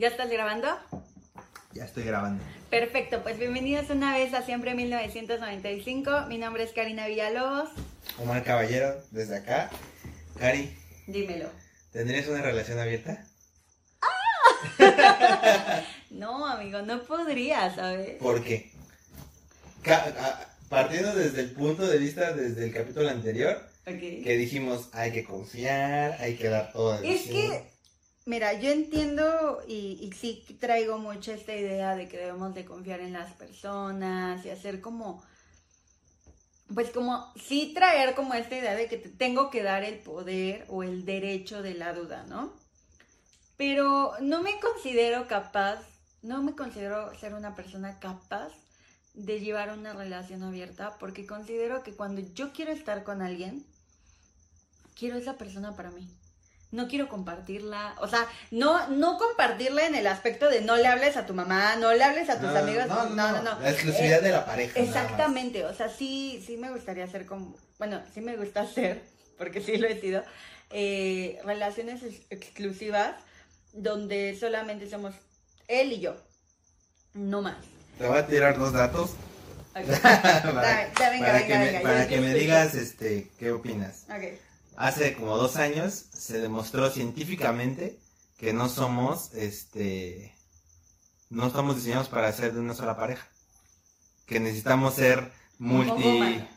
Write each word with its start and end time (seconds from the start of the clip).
¿Ya 0.00 0.08
estás 0.08 0.30
grabando? 0.30 0.66
Ya 1.74 1.84
estoy 1.84 2.04
grabando. 2.04 2.42
Perfecto, 2.70 3.22
pues 3.22 3.38
bienvenidos 3.38 3.90
una 3.90 4.16
vez 4.16 4.32
a 4.32 4.40
Siempre 4.40 4.74
1995. 4.74 6.24
Mi 6.26 6.38
nombre 6.38 6.62
es 6.62 6.72
Karina 6.72 7.06
Villalobos. 7.06 7.68
Omar 8.18 8.42
Caballero, 8.42 8.94
desde 9.10 9.36
acá. 9.36 9.68
Cari, 10.38 10.74
Dímelo. 11.06 11.50
¿tendrías 11.92 12.26
una 12.28 12.40
relación 12.40 12.78
abierta? 12.78 13.26
No, 16.08 16.46
amigo, 16.46 16.80
no 16.80 17.02
podría, 17.02 17.74
¿sabes? 17.74 18.16
¿Por 18.20 18.42
qué? 18.42 18.70
Partiendo 20.70 21.14
desde 21.14 21.42
el 21.42 21.50
punto 21.50 21.86
de 21.86 21.98
vista 21.98 22.32
desde 22.32 22.64
el 22.64 22.72
capítulo 22.72 23.10
anterior, 23.10 23.68
que 23.84 24.36
dijimos 24.38 24.88
hay 24.94 25.12
que 25.12 25.24
confiar, 25.24 26.16
hay 26.20 26.36
que 26.36 26.48
dar 26.48 26.72
todo 26.72 26.94
Es 27.02 27.22
que, 27.24 27.64
mira, 28.26 28.52
yo 28.54 28.70
entiendo 28.70 29.62
y, 29.66 30.10
sí 30.18 30.44
traigo 30.60 30.98
mucho 30.98 31.32
esta 31.32 31.54
idea 31.54 31.94
de 31.94 32.08
que 32.08 32.18
debemos 32.18 32.54
de 32.54 32.64
confiar 32.64 33.00
en 33.00 33.12
las 33.12 33.32
personas 33.34 34.44
y 34.44 34.50
hacer 34.50 34.80
como, 34.80 35.22
pues 36.74 36.90
como, 36.90 37.32
sí 37.36 37.72
traer 37.74 38.14
como 38.14 38.34
esta 38.34 38.56
idea 38.56 38.74
de 38.74 38.88
que 38.88 38.96
te 38.96 39.08
tengo 39.08 39.50
que 39.50 39.62
dar 39.62 39.84
el 39.84 39.98
poder 39.98 40.66
o 40.68 40.82
el 40.82 41.04
derecho 41.04 41.62
de 41.62 41.74
la 41.74 41.92
duda, 41.92 42.24
¿no? 42.28 42.52
Pero 43.56 44.14
no 44.20 44.42
me 44.42 44.58
considero 44.60 45.26
capaz, 45.28 45.80
no 46.22 46.42
me 46.42 46.54
considero 46.54 47.14
ser 47.18 47.34
una 47.34 47.54
persona 47.54 47.98
capaz 47.98 48.52
de 49.14 49.40
llevar 49.40 49.76
una 49.76 49.92
relación 49.92 50.42
abierta 50.42 50.96
porque 50.98 51.26
considero 51.26 51.82
que 51.82 51.94
cuando 51.94 52.22
yo 52.34 52.52
quiero 52.52 52.72
estar 52.72 53.02
con 53.04 53.22
alguien, 53.22 53.66
quiero 54.94 55.16
esa 55.16 55.36
persona 55.36 55.74
para 55.76 55.90
mí. 55.90 56.08
No 56.72 56.86
quiero 56.86 57.08
compartirla, 57.08 57.96
o 57.98 58.06
sea, 58.06 58.26
no, 58.52 58.86
no 58.90 59.18
compartirla 59.18 59.86
en 59.86 59.96
el 59.96 60.06
aspecto 60.06 60.48
de 60.48 60.60
no 60.60 60.76
le 60.76 60.86
hables 60.86 61.16
a 61.16 61.26
tu 61.26 61.34
mamá, 61.34 61.74
no 61.76 61.92
le 61.92 62.04
hables 62.04 62.30
a 62.30 62.34
tus 62.40 62.50
No, 62.52 62.58
amigos, 62.58 62.86
no, 62.86 63.08
no, 63.08 63.42
no, 63.42 63.58
La 63.60 63.68
Eh, 63.68 63.72
exclusividad 63.72 64.22
de 64.22 64.30
la 64.30 64.46
pareja. 64.46 64.78
Exactamente, 64.78 65.64
o 65.64 65.74
sea, 65.74 65.88
sí, 65.88 66.40
sí 66.46 66.56
me 66.56 66.70
gustaría 66.70 67.02
hacer 67.04 67.26
como, 67.26 67.56
bueno, 67.80 68.00
sí 68.14 68.20
me 68.20 68.36
gusta 68.36 68.60
hacer, 68.60 69.02
porque 69.38 69.60
sí 69.60 69.78
lo 69.78 69.88
he 69.88 70.00
sido, 70.00 70.22
eh, 70.70 71.40
relaciones 71.44 72.04
ex- 72.04 72.22
exclusivas 72.30 73.16
donde 73.72 74.36
solamente 74.38 74.88
somos 74.88 75.12
él 75.66 75.92
y 75.92 76.00
yo, 76.00 76.14
no 77.14 77.42
más. 77.42 77.56
Te 77.98 78.06
voy 78.06 78.16
a 78.18 78.26
tirar 78.28 78.56
dos 78.56 78.72
datos 78.72 79.10
para, 79.72 79.86
Da- 79.86 80.52
da, 80.52 81.10
venga, 81.10 81.26
para 81.26 81.32
venga, 81.32 81.46
que, 81.46 81.58
me, 81.58 81.64
venga, 81.66 81.80
para 81.82 82.02
yo- 82.04 82.08
que 82.10 82.20
me 82.20 82.34
digas 82.34 82.74
este, 82.76 83.28
qué 83.40 83.50
opinas. 83.50 84.04
Ok. 84.08 84.38
Hace 84.80 85.14
como 85.14 85.36
dos 85.36 85.56
años 85.56 86.06
se 86.10 86.40
demostró 86.40 86.88
científicamente 86.88 88.00
que 88.38 88.54
no 88.54 88.70
somos, 88.70 89.34
este, 89.34 90.34
no 91.28 91.48
estamos 91.48 91.76
diseñados 91.76 92.08
para 92.08 92.32
ser 92.32 92.54
de 92.54 92.60
una 92.60 92.72
sola 92.72 92.96
pareja. 92.96 93.28
Que 94.24 94.40
necesitamos 94.40 94.94
ser 94.94 95.32
multi... 95.58 96.02
¿eh? 96.02 96.48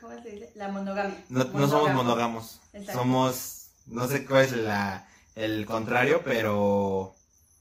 ¿Cómo 0.00 0.20
se 0.20 0.30
dice? 0.30 0.50
La 0.56 0.66
monogamia. 0.66 1.24
No, 1.28 1.44
no 1.44 1.68
somos 1.68 1.94
monógamos. 1.94 2.60
Exacto. 2.72 3.00
Somos, 3.00 3.66
no 3.86 4.08
sé 4.08 4.26
cuál 4.26 4.46
es 4.46 4.52
la, 4.54 5.08
el 5.36 5.64
contrario, 5.64 6.22
pero 6.24 7.14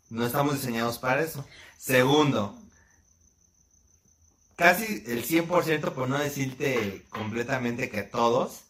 no 0.10 0.26
estamos 0.26 0.56
diseñados 0.56 0.98
para 0.98 1.22
eso. 1.22 1.46
Segundo, 1.78 2.58
casi 4.56 5.04
el 5.06 5.24
100%, 5.24 5.94
por 5.94 6.10
no 6.10 6.18
decirte 6.18 7.06
completamente 7.12 7.92
que 7.92 8.02
todos, 8.02 8.62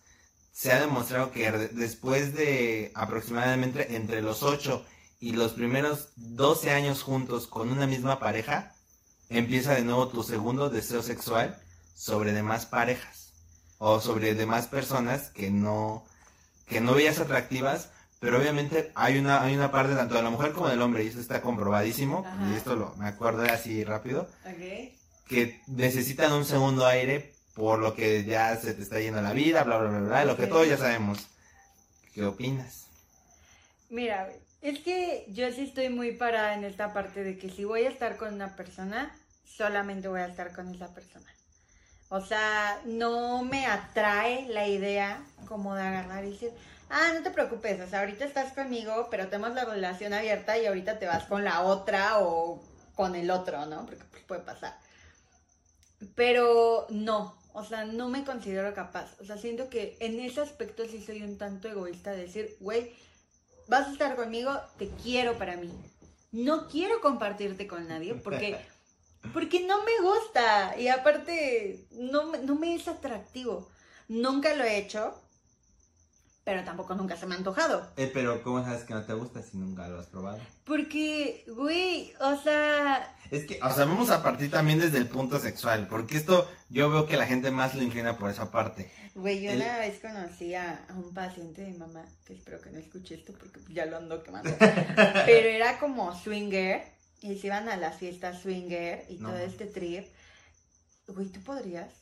se 0.51 0.71
ha 0.71 0.79
demostrado 0.79 1.31
que 1.31 1.51
de- 1.51 1.67
después 1.69 2.33
de 2.33 2.91
aproximadamente 2.95 3.95
entre 3.95 4.21
los 4.21 4.43
8 4.43 4.85
y 5.19 5.33
los 5.33 5.53
primeros 5.53 6.09
12 6.15 6.71
años 6.71 7.03
juntos 7.03 7.47
con 7.47 7.69
una 7.69 7.87
misma 7.87 8.19
pareja, 8.19 8.73
empieza 9.29 9.73
de 9.75 9.81
nuevo 9.83 10.07
tu 10.09 10.23
segundo 10.23 10.69
deseo 10.69 11.01
sexual 11.03 11.57
sobre 11.95 12.33
demás 12.33 12.65
parejas 12.65 13.31
o 13.77 13.99
sobre 14.01 14.33
demás 14.35 14.67
personas 14.67 15.29
que 15.29 15.51
no 15.51 16.05
que 16.67 16.79
no 16.81 16.93
veías 16.93 17.19
atractivas, 17.19 17.89
pero 18.19 18.37
obviamente 18.39 18.91
hay 18.95 19.17
una 19.17 19.41
hay 19.43 19.55
una 19.55 19.71
parte 19.71 19.93
tanto 19.95 20.15
de 20.15 20.23
la 20.23 20.29
mujer 20.29 20.53
como 20.53 20.69
del 20.69 20.81
hombre 20.81 21.03
y 21.03 21.07
eso 21.07 21.19
está 21.19 21.41
comprobadísimo 21.41 22.23
Ajá. 22.25 22.49
y 22.51 22.55
esto 22.55 22.75
lo 22.75 22.95
me 22.95 23.07
acuerdo 23.07 23.43
así 23.43 23.83
rápido 23.83 24.27
que 25.27 25.61
necesitan 25.67 26.31
un 26.33 26.45
segundo 26.45 26.85
aire 26.85 27.33
por 27.53 27.79
lo 27.79 27.93
que 27.95 28.23
ya 28.23 28.55
se 28.55 28.73
te 28.73 28.81
está 28.81 28.99
yendo 28.99 29.21
la 29.21 29.33
vida, 29.33 29.63
bla, 29.63 29.77
bla, 29.77 29.89
bla, 29.89 29.99
bla, 29.99 30.25
lo 30.25 30.37
que 30.37 30.47
todos 30.47 30.67
ya 30.67 30.77
sabemos. 30.77 31.27
¿Qué 32.13 32.25
opinas? 32.25 32.87
Mira, 33.89 34.29
es 34.61 34.79
que 34.79 35.25
yo 35.29 35.51
sí 35.51 35.63
estoy 35.63 35.89
muy 35.89 36.13
parada 36.13 36.53
en 36.53 36.63
esta 36.63 36.93
parte 36.93 37.23
de 37.23 37.37
que 37.37 37.49
si 37.49 37.65
voy 37.65 37.85
a 37.85 37.89
estar 37.89 38.17
con 38.17 38.33
una 38.33 38.55
persona, 38.55 39.15
solamente 39.45 40.07
voy 40.07 40.21
a 40.21 40.27
estar 40.27 40.53
con 40.53 40.73
esa 40.73 40.93
persona. 40.93 41.25
O 42.09 42.21
sea, 42.21 42.81
no 42.85 43.43
me 43.43 43.65
atrae 43.65 44.47
la 44.49 44.67
idea 44.67 45.23
como 45.47 45.75
de 45.75 45.81
agarrar 45.81 46.25
y 46.25 46.31
decir, 46.31 46.51
ah, 46.89 47.11
no 47.13 47.23
te 47.23 47.31
preocupes, 47.31 47.79
o 47.79 47.87
sea, 47.87 48.01
ahorita 48.01 48.25
estás 48.25 48.53
conmigo, 48.53 49.07
pero 49.09 49.27
tenemos 49.27 49.53
la 49.55 49.65
relación 49.65 50.13
abierta 50.13 50.57
y 50.57 50.65
ahorita 50.65 50.99
te 50.99 51.07
vas 51.07 51.23
con 51.23 51.43
la 51.43 51.61
otra 51.61 52.19
o 52.19 52.61
con 52.95 53.15
el 53.15 53.31
otro, 53.31 53.65
¿no? 53.65 53.85
Porque 53.85 54.03
pues, 54.11 54.23
puede 54.23 54.41
pasar. 54.41 54.77
Pero 56.15 56.85
no, 56.89 57.40
o 57.53 57.63
sea, 57.63 57.85
no 57.85 58.09
me 58.09 58.23
considero 58.23 58.73
capaz. 58.73 59.15
O 59.19 59.25
sea, 59.25 59.37
siento 59.37 59.69
que 59.69 59.97
en 59.99 60.19
ese 60.19 60.41
aspecto 60.41 60.83
sí 60.85 61.01
soy 61.01 61.21
un 61.23 61.37
tanto 61.37 61.67
egoísta 61.67 62.11
de 62.11 62.23
decir, 62.23 62.55
güey, 62.59 62.93
vas 63.67 63.87
a 63.87 63.91
estar 63.91 64.15
conmigo, 64.15 64.57
te 64.77 64.89
quiero 65.03 65.37
para 65.37 65.57
mí. 65.57 65.71
No 66.31 66.67
quiero 66.67 67.01
compartirte 67.01 67.67
con 67.67 67.87
nadie 67.87 68.15
porque, 68.15 68.57
porque 69.33 69.61
no 69.61 69.83
me 69.83 69.99
gusta 70.01 70.75
y 70.77 70.87
aparte 70.87 71.85
no, 71.91 72.35
no 72.37 72.55
me 72.55 72.75
es 72.75 72.87
atractivo. 72.87 73.69
Nunca 74.07 74.55
lo 74.55 74.63
he 74.63 74.77
hecho, 74.77 75.15
pero 76.51 76.65
tampoco 76.65 76.95
nunca 76.95 77.15
se 77.15 77.25
me 77.25 77.33
ha 77.35 77.37
antojado. 77.37 77.89
Eh, 77.95 78.11
pero 78.13 78.43
¿cómo 78.43 78.61
sabes 78.61 78.83
que 78.83 78.93
no 78.93 79.05
te 79.05 79.13
gusta 79.13 79.41
si 79.41 79.55
nunca 79.57 79.87
lo 79.87 79.97
has 80.01 80.07
probado? 80.07 80.37
Porque, 80.65 81.45
güey, 81.47 82.13
o 82.19 82.35
sea, 82.35 83.15
Es 83.29 83.45
que, 83.45 83.57
o 83.63 83.69
sea, 83.73 83.85
vamos 83.85 84.09
a 84.09 84.21
partir 84.21 84.51
también 84.51 84.77
desde 84.79 84.97
el 84.97 85.07
punto 85.07 85.39
sexual, 85.39 85.87
porque 85.87 86.17
esto 86.17 86.45
yo 86.69 86.89
veo 86.89 87.05
que 87.07 87.15
la 87.15 87.25
gente 87.25 87.51
más 87.51 87.73
lo 87.73 87.83
inclina 87.83 88.17
por 88.17 88.29
esa 88.29 88.51
parte. 88.51 88.91
güey, 89.15 89.41
yo 89.41 89.51
El- 89.51 89.61
una 89.61 89.77
vez 89.77 90.01
conocí 90.01 90.53
a, 90.53 90.85
a 90.89 90.93
un 90.93 91.13
paciente 91.13 91.61
de 91.61 91.71
mi 91.71 91.77
mamá, 91.77 92.03
que 92.25 92.33
espero 92.33 92.59
que 92.59 92.69
no 92.71 92.79
escuche 92.79 93.15
esto 93.15 93.31
porque 93.39 93.61
ya 93.73 93.85
lo 93.85 93.95
ando 93.95 94.21
quemando, 94.21 94.49
pero 95.25 95.47
era 95.47 95.79
como 95.79 96.13
swinger 96.13 96.83
y 97.21 97.37
se 97.39 97.47
iban 97.47 97.69
a 97.69 97.77
las 97.77 97.95
fiestas 97.95 98.41
swinger 98.41 99.05
y 99.07 99.19
No. 99.19 99.29
todo 99.29 99.37
este 99.39 99.67
trip. 99.67 100.05
Güey, 101.07 101.27
¿tú 101.29 101.41
podrías? 101.43 101.93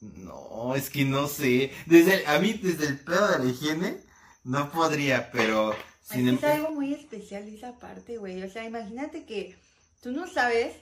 No, 0.00 0.74
es 0.74 0.90
que 0.90 1.04
no 1.04 1.26
sé. 1.26 1.72
Desde 1.86 2.14
el- 2.22 2.26
a 2.26 2.38
mí, 2.38 2.52
desde 2.54 2.86
el 2.86 2.98
pedo 2.98 3.28
de 3.28 3.38
la 3.44 3.50
higiene, 3.50 3.96
no 4.44 4.70
podría, 4.70 5.30
pero... 5.32 5.74
Sin 6.02 6.28
es 6.28 6.34
em- 6.34 6.38
es 6.38 6.44
algo 6.44 6.70
muy 6.70 6.94
especial 6.94 7.48
esa 7.48 7.78
parte, 7.78 8.18
güey. 8.18 8.42
O 8.42 8.50
sea, 8.50 8.64
imagínate 8.64 9.24
que 9.24 9.56
tú 10.02 10.12
no 10.12 10.28
sabes, 10.28 10.76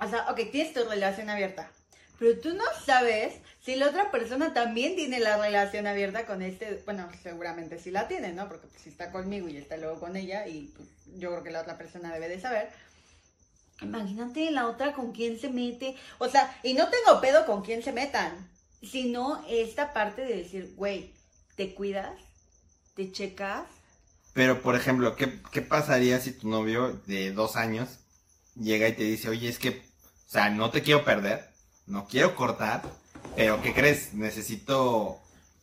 o 0.00 0.08
sea, 0.08 0.30
ok, 0.30 0.40
tienes 0.50 0.72
tu 0.72 0.84
relación 0.84 1.28
abierta, 1.30 1.70
pero 2.18 2.38
tú 2.40 2.54
no 2.54 2.64
sabes 2.84 3.34
si 3.64 3.76
la 3.76 3.88
otra 3.88 4.10
persona 4.10 4.54
también 4.54 4.94
tiene 4.96 5.20
la 5.20 5.36
relación 5.38 5.86
abierta 5.86 6.26
con 6.26 6.42
este, 6.42 6.82
bueno, 6.84 7.08
seguramente 7.22 7.78
sí 7.78 7.90
la 7.90 8.08
tiene, 8.08 8.32
¿no? 8.32 8.48
Porque 8.48 8.66
pues, 8.68 8.82
si 8.82 8.90
está 8.90 9.10
conmigo 9.10 9.48
y 9.48 9.56
está 9.56 9.76
luego 9.76 10.00
con 10.00 10.16
ella 10.16 10.46
y 10.46 10.72
pues, 10.76 10.88
yo 11.18 11.30
creo 11.30 11.42
que 11.42 11.50
la 11.50 11.62
otra 11.62 11.76
persona 11.78 12.12
debe 12.12 12.28
de 12.28 12.40
saber. 12.40 12.70
Imagínate 13.80 14.50
la 14.50 14.66
otra 14.68 14.92
con 14.92 15.12
quién 15.12 15.38
se 15.38 15.50
mete, 15.50 15.96
o 16.18 16.28
sea, 16.28 16.56
y 16.62 16.74
no 16.74 16.88
tengo 16.88 17.20
pedo 17.20 17.44
con 17.46 17.62
quién 17.62 17.82
se 17.82 17.92
metan, 17.92 18.48
sino 18.82 19.44
esta 19.48 19.92
parte 19.92 20.22
de 20.22 20.36
decir, 20.36 20.72
güey, 20.76 21.12
te 21.56 21.74
cuidas, 21.74 22.14
te 22.94 23.10
checas, 23.12 23.66
Pero, 24.32 24.62
por 24.62 24.74
ejemplo, 24.76 25.16
¿qué, 25.16 25.40
¿qué 25.52 25.62
pasaría 25.62 26.20
si 26.20 26.32
tu 26.32 26.48
novio 26.48 27.00
de 27.06 27.32
dos 27.32 27.56
años 27.56 28.00
llega 28.56 28.88
y 28.88 28.92
te 28.94 29.04
dice, 29.04 29.28
oye, 29.28 29.48
es 29.48 29.58
que, 29.58 29.70
o 29.70 30.30
sea, 30.30 30.50
no 30.50 30.70
te 30.70 30.82
quiero 30.82 31.04
perder, 31.04 31.48
no 31.86 32.06
quiero 32.08 32.34
cortar, 32.36 32.82
pero 33.36 33.62
¿qué 33.62 33.72
crees? 33.74 34.14
Necesito 34.14 35.20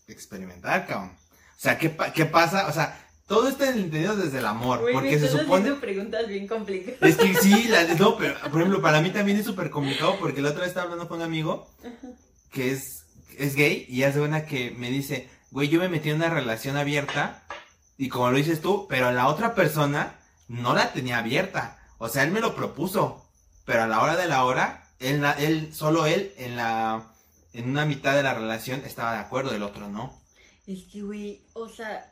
experimentar, 0.07 0.88
cabrón. 0.88 1.12
O 1.57 1.59
sea, 1.59 1.77
¿qué, 1.77 1.95
qué 2.13 2.25
pasa? 2.25 2.68
O 2.68 2.74
sea, 2.74 2.97
todo 3.31 3.48
está 3.48 3.69
entendido 3.69 4.18
desde 4.18 4.39
el 4.39 4.45
amor, 4.45 4.86
porque 4.92 5.18
se 5.18 5.30
supone... 5.30 5.72
preguntas 5.75 6.28
bien 6.28 6.48
complicadas. 6.48 7.01
Es 7.01 7.16
que 7.16 7.33
sí, 7.36 7.63
la, 7.69 7.86
no, 7.95 8.18
pero 8.18 8.38
por 8.51 8.60
ejemplo, 8.60 8.81
para 8.81 9.00
mí 9.01 9.10
también 9.10 9.38
es 9.38 9.45
súper 9.45 9.69
complicado 9.69 10.18
porque 10.19 10.42
la 10.42 10.50
otra 10.50 10.62
vez 10.62 10.69
estaba 10.69 10.83
hablando 10.83 11.07
con 11.07 11.19
un 11.19 11.24
amigo 11.24 11.66
que 12.51 12.72
es, 12.72 13.06
es 13.38 13.56
gay 13.56 13.86
y 13.88 14.04
hace 14.04 14.19
una 14.19 14.45
que 14.45 14.72
me 14.72 14.92
dice, 14.92 15.30
güey, 15.50 15.69
yo 15.69 15.80
me 15.80 15.88
metí 15.88 16.10
en 16.10 16.18
una 16.18 16.30
relación 16.30 16.75
abierta 16.75 17.44
y 17.98 18.10
como 18.10 18.30
lo 18.30 18.38
dices 18.38 18.60
tú, 18.60 18.86
pero 18.89 19.13
la 19.13 19.30
otra 19.30 19.56
persona 19.56 20.19
no 20.50 20.75
la 20.75 20.92
tenía 20.92 21.19
abierta. 21.19 21.80
O 22.00 22.10
sea, 22.10 22.24
él 22.24 22.31
me 22.31 22.42
lo 22.42 22.54
propuso, 22.54 23.25
pero 23.63 23.84
a 23.84 23.88
la 23.88 24.01
hora 24.01 24.18
de 24.18 24.27
la 24.27 24.44
hora, 24.44 24.89
él, 25.00 25.24
él 25.39 25.74
solo 25.74 26.06
él 26.06 26.34
en 26.38 26.57
la 26.57 27.13
en 27.54 27.69
una 27.69 27.86
mitad 27.86 28.13
de 28.13 28.24
la 28.24 28.34
relación 28.34 28.81
estaba 28.86 29.13
de 29.13 29.19
acuerdo, 29.19 29.54
el 29.54 29.63
otro 29.63 29.88
no. 29.89 30.22
Es 30.68 30.84
que, 30.92 31.01
güey, 31.01 31.45
o 31.54 31.68
sea, 31.69 32.11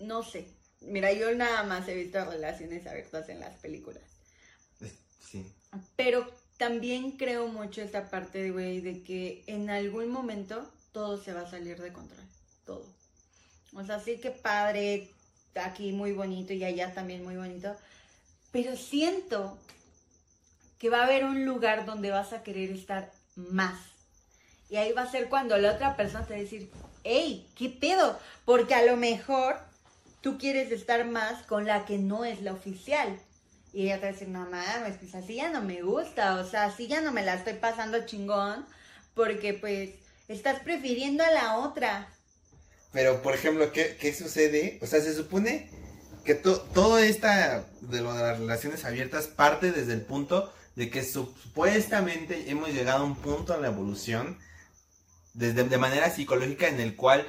no 0.00 0.22
sé. 0.22 0.46
Mira, 0.80 1.12
yo 1.12 1.34
nada 1.34 1.64
más 1.64 1.88
he 1.88 1.94
visto 1.94 2.24
relaciones 2.24 2.86
abiertas 2.86 3.28
en 3.28 3.40
las 3.40 3.56
películas. 3.56 4.02
Sí. 5.20 5.44
Pero 5.96 6.26
también 6.56 7.12
creo 7.12 7.48
mucho 7.48 7.82
esta 7.82 8.10
parte, 8.10 8.50
güey, 8.50 8.80
de 8.80 9.02
que 9.02 9.44
en 9.46 9.70
algún 9.70 10.10
momento 10.10 10.70
todo 10.92 11.22
se 11.22 11.32
va 11.32 11.42
a 11.42 11.50
salir 11.50 11.80
de 11.80 11.92
control. 11.92 12.24
Todo. 12.64 12.86
O 13.74 13.84
sea, 13.84 14.00
sí 14.00 14.18
que 14.18 14.30
padre, 14.30 15.10
aquí 15.54 15.92
muy 15.92 16.12
bonito 16.12 16.52
y 16.52 16.64
allá 16.64 16.94
también 16.94 17.24
muy 17.24 17.36
bonito. 17.36 17.76
Pero 18.50 18.76
siento 18.76 19.58
que 20.78 20.90
va 20.90 21.00
a 21.00 21.04
haber 21.04 21.24
un 21.24 21.44
lugar 21.44 21.84
donde 21.84 22.10
vas 22.10 22.32
a 22.32 22.42
querer 22.42 22.70
estar 22.70 23.12
más. 23.36 23.78
Y 24.70 24.76
ahí 24.76 24.92
va 24.92 25.02
a 25.02 25.10
ser 25.10 25.28
cuando 25.28 25.56
la 25.58 25.72
otra 25.72 25.96
persona 25.96 26.26
te 26.26 26.34
va 26.34 26.40
a 26.40 26.42
decir, 26.42 26.70
hey, 27.04 27.50
¿qué 27.56 27.68
pedo? 27.68 28.18
Porque 28.44 28.74
a 28.74 28.84
lo 28.84 28.96
mejor 28.96 29.56
tú 30.20 30.38
quieres 30.38 30.72
estar 30.72 31.06
más 31.06 31.42
con 31.44 31.66
la 31.66 31.84
que 31.84 31.98
no 31.98 32.24
es 32.24 32.42
la 32.42 32.52
oficial. 32.52 33.18
Y 33.72 33.84
ella 33.84 33.96
te 33.96 34.02
va 34.02 34.08
a 34.08 34.12
decir, 34.12 34.28
no 34.28 34.40
mames, 34.40 34.96
pues 34.98 35.14
así 35.14 35.36
ya 35.36 35.50
no 35.50 35.60
me 35.62 35.82
gusta, 35.82 36.36
o 36.36 36.44
sea, 36.44 36.64
así 36.64 36.86
ya 36.88 37.00
no 37.00 37.12
me 37.12 37.24
la 37.24 37.34
estoy 37.34 37.54
pasando 37.54 38.06
chingón, 38.06 38.66
porque 39.14 39.54
pues 39.54 39.90
estás 40.26 40.60
prefiriendo 40.60 41.22
a 41.22 41.30
la 41.30 41.58
otra. 41.58 42.08
Pero, 42.92 43.22
por 43.22 43.34
ejemplo, 43.34 43.70
¿qué, 43.72 43.96
qué 44.00 44.14
sucede? 44.14 44.78
O 44.80 44.86
sea, 44.86 45.00
se 45.00 45.14
supone 45.14 45.70
que 46.24 46.34
todo 46.34 46.98
esta 46.98 47.64
de, 47.80 48.00
lo 48.00 48.12
de 48.12 48.22
las 48.22 48.38
relaciones 48.38 48.84
abiertas 48.84 49.28
parte 49.28 49.72
desde 49.72 49.94
el 49.94 50.02
punto 50.02 50.52
de 50.76 50.90
que 50.90 51.02
supuestamente 51.02 52.50
hemos 52.50 52.68
llegado 52.70 53.02
a 53.02 53.06
un 53.06 53.16
punto 53.16 53.54
en 53.54 53.62
la 53.62 53.68
evolución 53.68 54.38
desde, 55.34 55.64
de 55.64 55.78
manera 55.78 56.10
psicológica 56.10 56.68
en 56.68 56.80
el 56.80 56.96
cual 56.96 57.26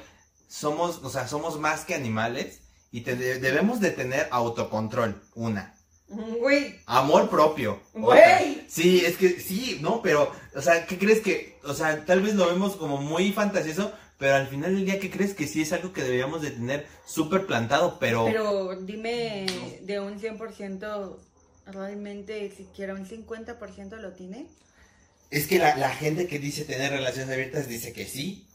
somos, 0.48 0.98
o 1.02 1.10
sea, 1.10 1.28
somos 1.28 1.58
más 1.58 1.84
que 1.84 1.94
animales 1.94 2.59
y 2.92 3.00
debemos 3.00 3.80
de 3.80 3.90
tener 3.90 4.28
autocontrol, 4.30 5.20
una. 5.34 5.74
Güey. 6.08 6.74
Amor 6.86 7.30
propio. 7.30 7.80
Güey. 7.94 8.64
Sí, 8.68 9.02
es 9.04 9.16
que 9.16 9.40
sí, 9.40 9.78
no, 9.80 10.02
pero, 10.02 10.32
o 10.56 10.60
sea, 10.60 10.84
¿qué 10.86 10.98
crees 10.98 11.20
que, 11.20 11.58
o 11.64 11.72
sea, 11.72 12.04
tal 12.04 12.20
vez 12.20 12.34
lo 12.34 12.48
vemos 12.48 12.74
como 12.74 12.96
muy 12.96 13.32
fantasioso, 13.32 13.92
pero 14.18 14.34
al 14.34 14.48
final 14.48 14.74
del 14.74 14.84
día, 14.84 14.98
¿qué 14.98 15.08
crees 15.08 15.34
que 15.34 15.46
sí 15.46 15.62
es 15.62 15.72
algo 15.72 15.92
que 15.92 16.02
deberíamos 16.02 16.42
de 16.42 16.50
tener 16.50 16.86
súper 17.06 17.46
plantado, 17.46 17.98
pero... 18.00 18.24
Pero 18.26 18.76
dime 18.76 19.46
de 19.82 20.00
un 20.00 20.20
100%, 20.20 21.16
realmente 21.66 22.52
siquiera 22.56 22.94
un 22.94 23.06
50% 23.06 23.96
lo 23.98 24.12
tiene. 24.12 24.48
Es 25.30 25.46
que 25.46 25.60
la, 25.60 25.76
la 25.76 25.90
gente 25.90 26.26
que 26.26 26.40
dice 26.40 26.64
tener 26.64 26.90
relaciones 26.90 27.32
abiertas 27.32 27.68
dice 27.68 27.92
que 27.92 28.04
sí, 28.04 28.48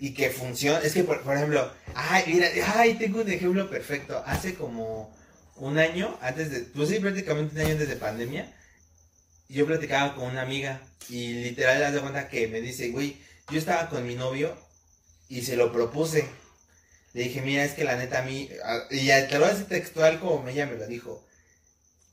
y 0.00 0.14
que 0.14 0.30
funciona. 0.30 0.80
Es 0.80 0.94
que, 0.94 1.04
por, 1.04 1.18
ejemplo, 1.18 1.70
ay, 1.94 2.24
mira, 2.26 2.48
ay, 2.74 2.94
tengo 2.94 3.20
un 3.20 3.30
ejemplo 3.30 3.68
perfecto. 3.68 4.20
Hace 4.26 4.54
como 4.54 5.14
un 5.56 5.78
año, 5.78 6.18
antes 6.22 6.50
de, 6.50 6.60
pues 6.60 6.88
sí, 6.88 6.98
prácticamente 6.98 7.54
un 7.54 7.60
año 7.60 7.72
antes 7.72 7.88
de 7.88 7.96
pandemia, 7.96 8.50
yo 9.48 9.66
platicaba 9.66 10.14
con 10.14 10.24
una 10.30 10.40
amiga 10.40 10.80
y 11.10 11.34
literal 11.44 11.78
le 11.78 11.92
das 11.92 12.00
cuenta 12.00 12.28
que 12.28 12.48
me 12.48 12.62
dice, 12.62 12.88
güey, 12.88 13.18
yo 13.50 13.58
estaba 13.58 13.90
con 13.90 14.06
mi 14.06 14.14
novio 14.14 14.56
y 15.28 15.42
se 15.42 15.56
lo 15.56 15.70
propuse. 15.70 16.24
Le 17.12 17.24
dije, 17.24 17.42
mira, 17.42 17.64
es 17.64 17.72
que 17.72 17.84
la 17.84 17.96
neta 17.96 18.20
a 18.20 18.22
mí, 18.22 18.48
y 18.90 19.06
te 19.06 19.38
lo 19.38 19.44
hace 19.44 19.64
textual 19.64 20.18
como 20.18 20.48
ella 20.48 20.64
me 20.64 20.76
lo 20.76 20.86
dijo. 20.86 21.26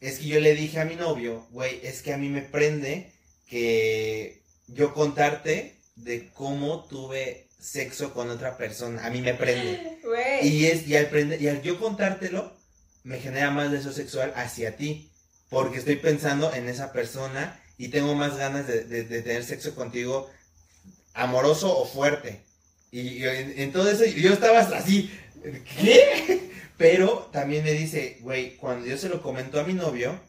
Es 0.01 0.19
que 0.19 0.27
yo 0.27 0.41
le 0.41 0.55
dije 0.55 0.81
a 0.81 0.85
mi 0.85 0.95
novio, 0.95 1.47
güey, 1.51 1.79
es 1.83 2.01
que 2.01 2.13
a 2.13 2.17
mí 2.17 2.27
me 2.27 2.41
prende 2.41 3.13
que 3.47 4.43
yo 4.67 4.93
contarte 4.93 5.79
de 5.95 6.29
cómo 6.33 6.83
tuve 6.85 7.46
sexo 7.59 8.13
con 8.13 8.29
otra 8.29 8.57
persona. 8.57 9.05
A 9.05 9.09
mí 9.09 9.21
me 9.21 9.33
prende. 9.33 9.97
Y 10.41 10.67
es, 10.67 10.87
y 10.87 10.95
al, 10.95 11.07
prende, 11.07 11.37
y 11.37 11.47
al 11.47 11.61
yo 11.61 11.79
contártelo, 11.79 12.55
me 13.03 13.19
genera 13.19 13.51
más 13.51 13.71
deseo 13.71 13.91
sexual 13.91 14.31
hacia 14.35 14.77
ti. 14.77 15.11
Porque 15.49 15.79
estoy 15.79 15.97
pensando 15.97 16.53
en 16.53 16.67
esa 16.69 16.91
persona 16.91 17.59
y 17.77 17.89
tengo 17.89 18.15
más 18.15 18.37
ganas 18.37 18.67
de, 18.67 18.83
tener 19.03 19.43
sexo 19.43 19.75
contigo 19.75 20.29
amoroso 21.13 21.77
o 21.77 21.85
fuerte. 21.85 22.41
Y, 22.91 23.23
entonces 23.23 24.15
yo 24.15 24.33
estaba 24.33 24.59
así, 24.59 25.11
¿qué? 25.79 26.51
Pero 26.77 27.29
también 27.31 27.63
me 27.63 27.73
dice, 27.73 28.17
güey, 28.21 28.55
cuando 28.57 28.85
yo 28.85 28.97
se 28.97 29.09
lo 29.09 29.21
comentó 29.21 29.59
a 29.59 29.63
mi 29.63 29.73
novio, 29.73 30.19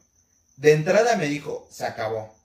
de 0.57 0.73
entrada 0.73 1.17
me 1.17 1.27
dijo, 1.27 1.69
se 1.71 1.85
acabó. 1.85 2.38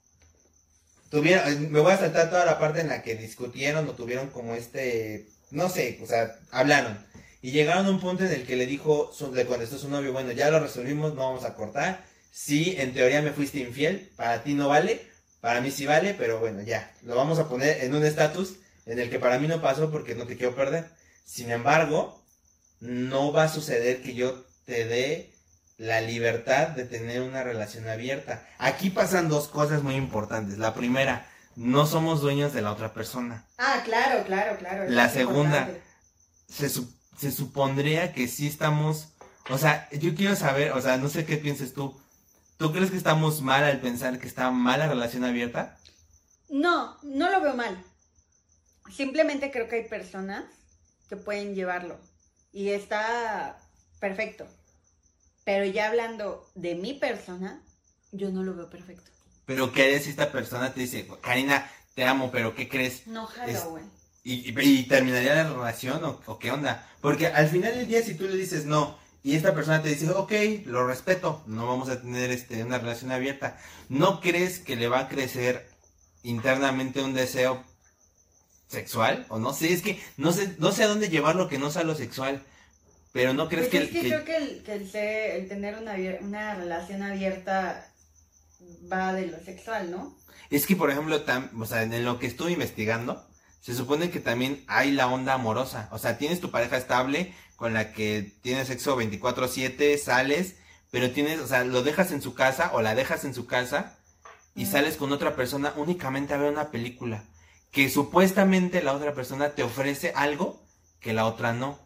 Tuvieron, 1.10 1.70
me 1.70 1.80
voy 1.80 1.92
a 1.92 1.98
saltar 1.98 2.30
toda 2.30 2.44
la 2.44 2.58
parte 2.58 2.80
en 2.80 2.88
la 2.88 3.02
que 3.02 3.14
discutieron 3.14 3.88
o 3.88 3.92
tuvieron 3.92 4.30
como 4.30 4.54
este, 4.54 5.28
no 5.50 5.68
sé, 5.68 6.00
o 6.02 6.06
sea, 6.06 6.36
hablaron. 6.50 6.98
Y 7.42 7.50
llegaron 7.50 7.86
a 7.86 7.90
un 7.90 8.00
punto 8.00 8.24
en 8.24 8.32
el 8.32 8.46
que 8.46 8.56
le 8.56 8.66
dijo, 8.66 9.12
le 9.32 9.46
contestó 9.46 9.78
su 9.78 9.88
novio, 9.88 10.12
bueno, 10.12 10.32
ya 10.32 10.50
lo 10.50 10.60
resolvimos, 10.60 11.14
no 11.14 11.22
vamos 11.22 11.44
a 11.44 11.54
cortar. 11.54 12.04
Sí, 12.32 12.74
en 12.78 12.94
teoría 12.94 13.22
me 13.22 13.32
fuiste 13.32 13.60
infiel, 13.60 14.10
para 14.16 14.42
ti 14.42 14.54
no 14.54 14.68
vale, 14.68 15.02
para 15.40 15.60
mí 15.60 15.70
sí 15.70 15.86
vale, 15.86 16.14
pero 16.14 16.40
bueno, 16.40 16.62
ya, 16.62 16.90
lo 17.02 17.14
vamos 17.14 17.38
a 17.38 17.48
poner 17.48 17.84
en 17.84 17.94
un 17.94 18.04
estatus 18.04 18.54
en 18.86 18.98
el 18.98 19.10
que 19.10 19.18
para 19.18 19.38
mí 19.38 19.46
no 19.46 19.60
pasó 19.60 19.90
porque 19.90 20.14
no 20.14 20.26
te 20.26 20.36
quiero 20.36 20.56
perder. 20.56 20.86
Sin 21.24 21.50
embargo, 21.50 22.24
no 22.80 23.32
va 23.32 23.44
a 23.44 23.48
suceder 23.48 24.02
que 24.02 24.14
yo 24.14 24.44
te 24.64 24.86
dé 24.86 25.33
la 25.76 26.00
libertad 26.00 26.68
de 26.68 26.84
tener 26.84 27.22
una 27.22 27.42
relación 27.42 27.88
abierta. 27.88 28.46
Aquí 28.58 28.90
pasan 28.90 29.28
dos 29.28 29.48
cosas 29.48 29.82
muy 29.82 29.94
importantes. 29.94 30.58
La 30.58 30.74
primera, 30.74 31.26
no 31.56 31.86
somos 31.86 32.20
dueños 32.20 32.52
de 32.52 32.62
la 32.62 32.72
otra 32.72 32.92
persona. 32.92 33.44
Ah, 33.58 33.82
claro, 33.84 34.24
claro, 34.24 34.56
claro. 34.58 34.88
La 34.88 35.08
segunda, 35.08 35.68
se, 36.48 36.68
se 36.68 37.32
supondría 37.32 38.12
que 38.12 38.28
sí 38.28 38.46
estamos, 38.46 39.08
o 39.50 39.58
sea, 39.58 39.88
yo 39.90 40.14
quiero 40.14 40.36
saber, 40.36 40.72
o 40.72 40.80
sea, 40.80 40.96
no 40.96 41.08
sé 41.08 41.24
qué 41.24 41.36
pienses 41.36 41.74
tú. 41.74 42.00
¿Tú 42.56 42.72
crees 42.72 42.90
que 42.90 42.96
estamos 42.96 43.42
mal 43.42 43.64
al 43.64 43.80
pensar 43.80 44.18
que 44.18 44.28
está 44.28 44.50
mal 44.50 44.78
la 44.78 44.88
relación 44.88 45.24
abierta? 45.24 45.76
No, 46.48 46.96
no 47.02 47.30
lo 47.30 47.40
veo 47.40 47.54
mal. 47.54 47.82
Simplemente 48.94 49.50
creo 49.50 49.68
que 49.68 49.76
hay 49.76 49.88
personas 49.88 50.44
que 51.08 51.16
pueden 51.16 51.54
llevarlo 51.54 51.98
y 52.52 52.70
está 52.70 53.58
perfecto. 53.98 54.46
Pero 55.44 55.64
ya 55.66 55.88
hablando 55.88 56.50
de 56.54 56.74
mi 56.74 56.94
persona, 56.94 57.62
yo 58.12 58.30
no 58.30 58.42
lo 58.42 58.54
veo 58.54 58.70
perfecto. 58.70 59.10
Pero 59.46 59.72
¿qué 59.72 59.98
si 60.00 60.10
esta 60.10 60.32
persona 60.32 60.72
te 60.72 60.80
dice, 60.80 61.06
Karina, 61.20 61.70
te 61.94 62.04
amo, 62.04 62.30
pero 62.30 62.54
¿qué 62.54 62.68
crees? 62.68 63.06
No 63.06 63.26
jalo, 63.26 63.70
güey. 63.70 63.84
Y, 64.26 64.84
terminaría 64.84 65.34
la 65.34 65.50
relación 65.50 66.02
o, 66.02 66.38
qué 66.38 66.50
onda? 66.50 66.88
Porque 67.02 67.26
al 67.26 67.48
final 67.48 67.74
del 67.74 67.86
día 67.86 68.02
si 68.02 68.14
tú 68.14 68.24
le 68.24 68.36
dices 68.36 68.64
no 68.64 68.96
y 69.22 69.36
esta 69.36 69.54
persona 69.54 69.82
te 69.82 69.90
dice, 69.90 70.10
ok, 70.10 70.32
lo 70.64 70.86
respeto, 70.86 71.42
no 71.46 71.66
vamos 71.66 71.90
a 71.90 72.00
tener 72.00 72.30
este, 72.30 72.62
una 72.62 72.78
relación 72.78 73.12
abierta, 73.12 73.58
¿no 73.90 74.20
crees 74.20 74.60
que 74.60 74.76
le 74.76 74.88
va 74.88 75.00
a 75.00 75.08
crecer 75.08 75.68
internamente 76.22 77.02
un 77.02 77.12
deseo 77.12 77.62
sexual? 78.68 79.26
O 79.28 79.38
no 79.38 79.52
sé, 79.52 79.74
es 79.74 79.82
que 79.82 80.02
no 80.16 80.32
sé, 80.32 80.54
no 80.58 80.72
sé 80.72 80.84
a 80.84 80.88
dónde 80.88 81.10
llevarlo 81.10 81.48
que 81.48 81.58
no 81.58 81.70
sea 81.70 81.84
lo 81.84 81.94
sexual. 81.94 82.42
Pero 83.14 83.32
no 83.32 83.48
crees 83.48 83.68
pues 83.68 83.90
que, 83.90 83.96
es 83.96 84.02
que, 84.02 84.08
creo 84.08 84.24
que 84.24 84.36
el, 84.36 84.62
que 84.64 85.36
el, 85.36 85.48
tener 85.48 85.78
una, 85.78 85.94
una 86.20 86.56
relación 86.56 87.00
abierta 87.00 87.88
va 88.92 89.12
de 89.12 89.28
lo 89.28 89.38
sexual, 89.38 89.92
¿no? 89.92 90.18
Es 90.50 90.66
que, 90.66 90.74
por 90.74 90.90
ejemplo, 90.90 91.22
o 91.60 91.64
sea, 91.64 91.84
en 91.84 92.04
lo 92.04 92.18
que 92.18 92.26
estuve 92.26 92.50
investigando, 92.50 93.24
se 93.60 93.72
supone 93.72 94.10
que 94.10 94.18
también 94.18 94.64
hay 94.66 94.90
la 94.90 95.06
onda 95.06 95.34
amorosa. 95.34 95.88
O 95.92 95.98
sea, 95.98 96.18
tienes 96.18 96.40
tu 96.40 96.50
pareja 96.50 96.76
estable 96.76 97.32
con 97.54 97.72
la 97.72 97.92
que 97.92 98.32
tienes 98.42 98.66
sexo 98.66 98.96
24/7, 98.96 99.96
sales, 99.96 100.56
pero 100.90 101.12
tienes, 101.12 101.38
o 101.38 101.46
sea, 101.46 101.62
lo 101.62 101.84
dejas 101.84 102.10
en 102.10 102.20
su 102.20 102.34
casa 102.34 102.72
o 102.74 102.82
la 102.82 102.96
dejas 102.96 103.24
en 103.24 103.32
su 103.32 103.46
casa 103.46 103.96
y 104.56 104.66
sales 104.66 104.96
con 104.96 105.12
otra 105.12 105.36
persona 105.36 105.72
únicamente 105.76 106.34
a 106.34 106.38
ver 106.38 106.50
una 106.50 106.72
película. 106.72 107.22
Que 107.70 107.88
supuestamente 107.88 108.82
la 108.82 108.92
otra 108.92 109.14
persona 109.14 109.50
te 109.50 109.62
ofrece 109.62 110.12
algo 110.16 110.60
que 110.98 111.12
la 111.12 111.26
otra 111.26 111.52
no. 111.52 111.83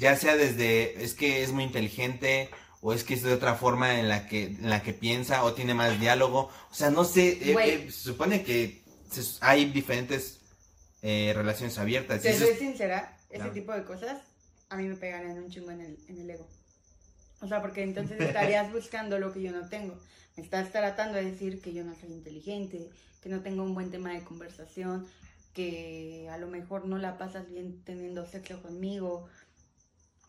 Ya 0.00 0.16
sea 0.16 0.36
desde, 0.36 1.04
es 1.04 1.14
que 1.14 1.42
es 1.42 1.52
muy 1.52 1.64
inteligente 1.64 2.48
o 2.80 2.92
es 2.92 3.04
que 3.04 3.14
es 3.14 3.22
de 3.22 3.32
otra 3.34 3.54
forma 3.54 4.00
en 4.00 4.08
la 4.08 4.26
que, 4.26 4.44
en 4.44 4.70
la 4.70 4.82
que 4.82 4.94
piensa 4.94 5.44
o 5.44 5.52
tiene 5.52 5.74
más 5.74 6.00
diálogo. 6.00 6.50
O 6.70 6.74
sea, 6.74 6.90
no 6.90 7.04
sé, 7.04 7.28
eh, 7.28 7.56
eh, 7.64 7.90
se 7.90 8.10
supone 8.10 8.42
que 8.42 8.82
hay 9.40 9.66
diferentes 9.66 10.40
eh, 11.02 11.32
relaciones 11.36 11.78
abiertas. 11.78 12.22
Te 12.22 12.36
soy 12.36 12.56
sincera, 12.56 13.16
ese 13.28 13.50
tipo 13.50 13.72
de 13.72 13.84
cosas 13.84 14.22
a 14.70 14.76
mí 14.76 14.88
me 14.88 14.96
pegarían 14.96 15.36
un 15.36 15.50
chingo 15.50 15.70
en 15.72 15.80
el, 15.80 15.98
en 16.08 16.18
el 16.18 16.30
ego. 16.30 16.48
O 17.42 17.48
sea, 17.48 17.60
porque 17.60 17.82
entonces 17.82 18.20
estarías 18.20 18.72
buscando 18.72 19.18
lo 19.18 19.32
que 19.32 19.42
yo 19.42 19.52
no 19.52 19.68
tengo. 19.68 19.98
Me 20.36 20.42
estás 20.42 20.70
tratando 20.70 21.18
de 21.18 21.24
decir 21.24 21.60
que 21.60 21.74
yo 21.74 21.84
no 21.84 21.94
soy 21.94 22.12
inteligente, 22.12 22.88
que 23.20 23.28
no 23.28 23.40
tengo 23.40 23.64
un 23.64 23.74
buen 23.74 23.90
tema 23.90 24.14
de 24.14 24.22
conversación, 24.22 25.06
que 25.52 26.28
a 26.30 26.38
lo 26.38 26.46
mejor 26.46 26.86
no 26.86 26.98
la 26.98 27.18
pasas 27.18 27.50
bien 27.50 27.82
teniendo 27.84 28.26
sexo 28.26 28.62
conmigo. 28.62 29.28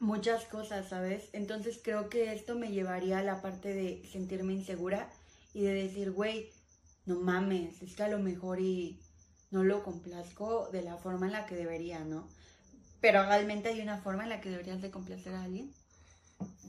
Muchas 0.01 0.45
cosas, 0.45 0.89
¿sabes? 0.89 1.29
Entonces 1.31 1.79
creo 1.81 2.09
que 2.09 2.33
esto 2.33 2.55
me 2.55 2.71
llevaría 2.71 3.19
a 3.19 3.23
la 3.23 3.39
parte 3.39 3.71
de 3.71 4.01
sentirme 4.11 4.51
insegura 4.51 5.07
y 5.53 5.61
de 5.61 5.75
decir, 5.75 6.09
güey, 6.09 6.49
no 7.05 7.19
mames, 7.19 7.83
es 7.83 7.95
que 7.95 8.01
a 8.01 8.07
lo 8.07 8.17
mejor 8.17 8.59
y 8.59 8.99
no 9.51 9.63
lo 9.63 9.83
complazco 9.83 10.69
de 10.71 10.81
la 10.81 10.97
forma 10.97 11.27
en 11.27 11.33
la 11.33 11.45
que 11.45 11.53
debería, 11.53 11.99
¿no? 11.99 12.27
Pero 12.99 13.23
realmente 13.27 13.69
hay 13.69 13.79
una 13.79 13.99
forma 13.99 14.23
en 14.23 14.29
la 14.29 14.41
que 14.41 14.49
deberías 14.49 14.81
de 14.81 14.89
complacer 14.89 15.35
a 15.35 15.43
alguien. 15.43 15.71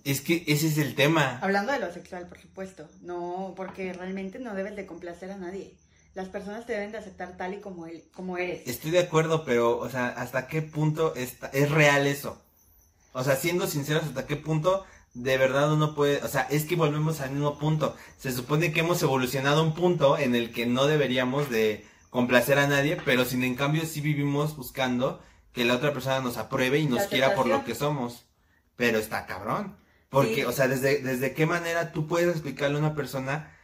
Es 0.05 0.21
que 0.21 0.45
ese 0.47 0.67
es 0.67 0.77
el 0.77 0.95
tema. 0.95 1.39
Hablando 1.41 1.73
de 1.73 1.81
lo 1.81 1.91
sexual, 1.91 2.29
por 2.29 2.39
supuesto. 2.39 2.87
No, 3.01 3.55
porque 3.57 3.95
realmente 3.95 4.41
no 4.41 4.55
debes 4.55 4.77
de 4.77 4.85
complacer 4.85 5.31
a 5.31 5.39
nadie. 5.39 5.75
Las 6.13 6.29
personas 6.29 6.67
te 6.67 6.75
deben 6.75 6.93
de 6.93 6.99
aceptar 6.99 7.39
tal 7.39 7.55
y 7.55 7.61
como, 7.61 7.87
él, 7.87 8.05
como 8.13 8.37
eres. 8.37 8.69
Estoy 8.69 8.91
de 8.91 8.99
acuerdo, 8.99 9.47
pero, 9.47 9.79
o 9.79 9.89
sea, 9.89 10.09
¿hasta 10.09 10.49
qué 10.49 10.61
punto 10.61 11.15
está, 11.15 11.47
es 11.47 11.71
real 11.71 12.07
eso? 12.07 12.39
O 13.13 13.23
sea, 13.25 13.37
siendo 13.37 13.67
sinceros, 13.67 14.05
¿hasta 14.05 14.27
qué 14.27 14.37
punto 14.37 14.85
de 15.15 15.37
verdad 15.37 15.73
uno 15.73 15.95
puede, 15.95 16.23
o 16.23 16.29
sea, 16.29 16.43
es 16.51 16.65
que 16.65 16.77
volvemos 16.77 17.21
al 17.21 17.33
mismo 17.33 17.59
punto. 17.59 17.95
Se 18.19 18.33
supone 18.33 18.73
que 18.73 18.81
hemos 18.81 19.03
evolucionado 19.03 19.61
a 19.61 19.65
un 19.65 19.75
punto 19.75 20.17
en 20.17 20.35
el 20.35 20.53
que 20.53 20.67
no 20.67 20.87
deberíamos 20.87 21.51
de 21.51 21.87
complacer 22.11 22.59
a 22.59 22.67
nadie, 22.67 22.99
pero 23.05 23.25
sin 23.25 23.45
en 23.45 23.55
cambio 23.55 23.85
sí 23.85 24.01
vivimos 24.01 24.57
buscando 24.57 25.23
que 25.53 25.65
la 25.65 25.75
otra 25.75 25.93
persona 25.93 26.21
nos 26.21 26.39
apruebe 26.39 26.79
y 26.79 26.87
nos 26.87 27.03
quiera 27.09 27.35
por 27.35 27.47
lo 27.47 27.65
que 27.65 27.75
somos. 27.75 28.25
Pero 28.77 28.99
está 28.99 29.27
cabrón. 29.27 29.77
Porque, 30.09 30.37
Sí. 30.37 30.45
o 30.45 30.53
sea, 30.53 30.69
desde, 30.69 31.01
desde 31.03 31.35
qué 31.35 31.47
manera 31.47 31.93
tú 31.93 32.07
puedes 32.07 32.31
explicarle 32.31 32.77
a 32.77 32.81
una 32.81 32.95
persona, 32.95 33.55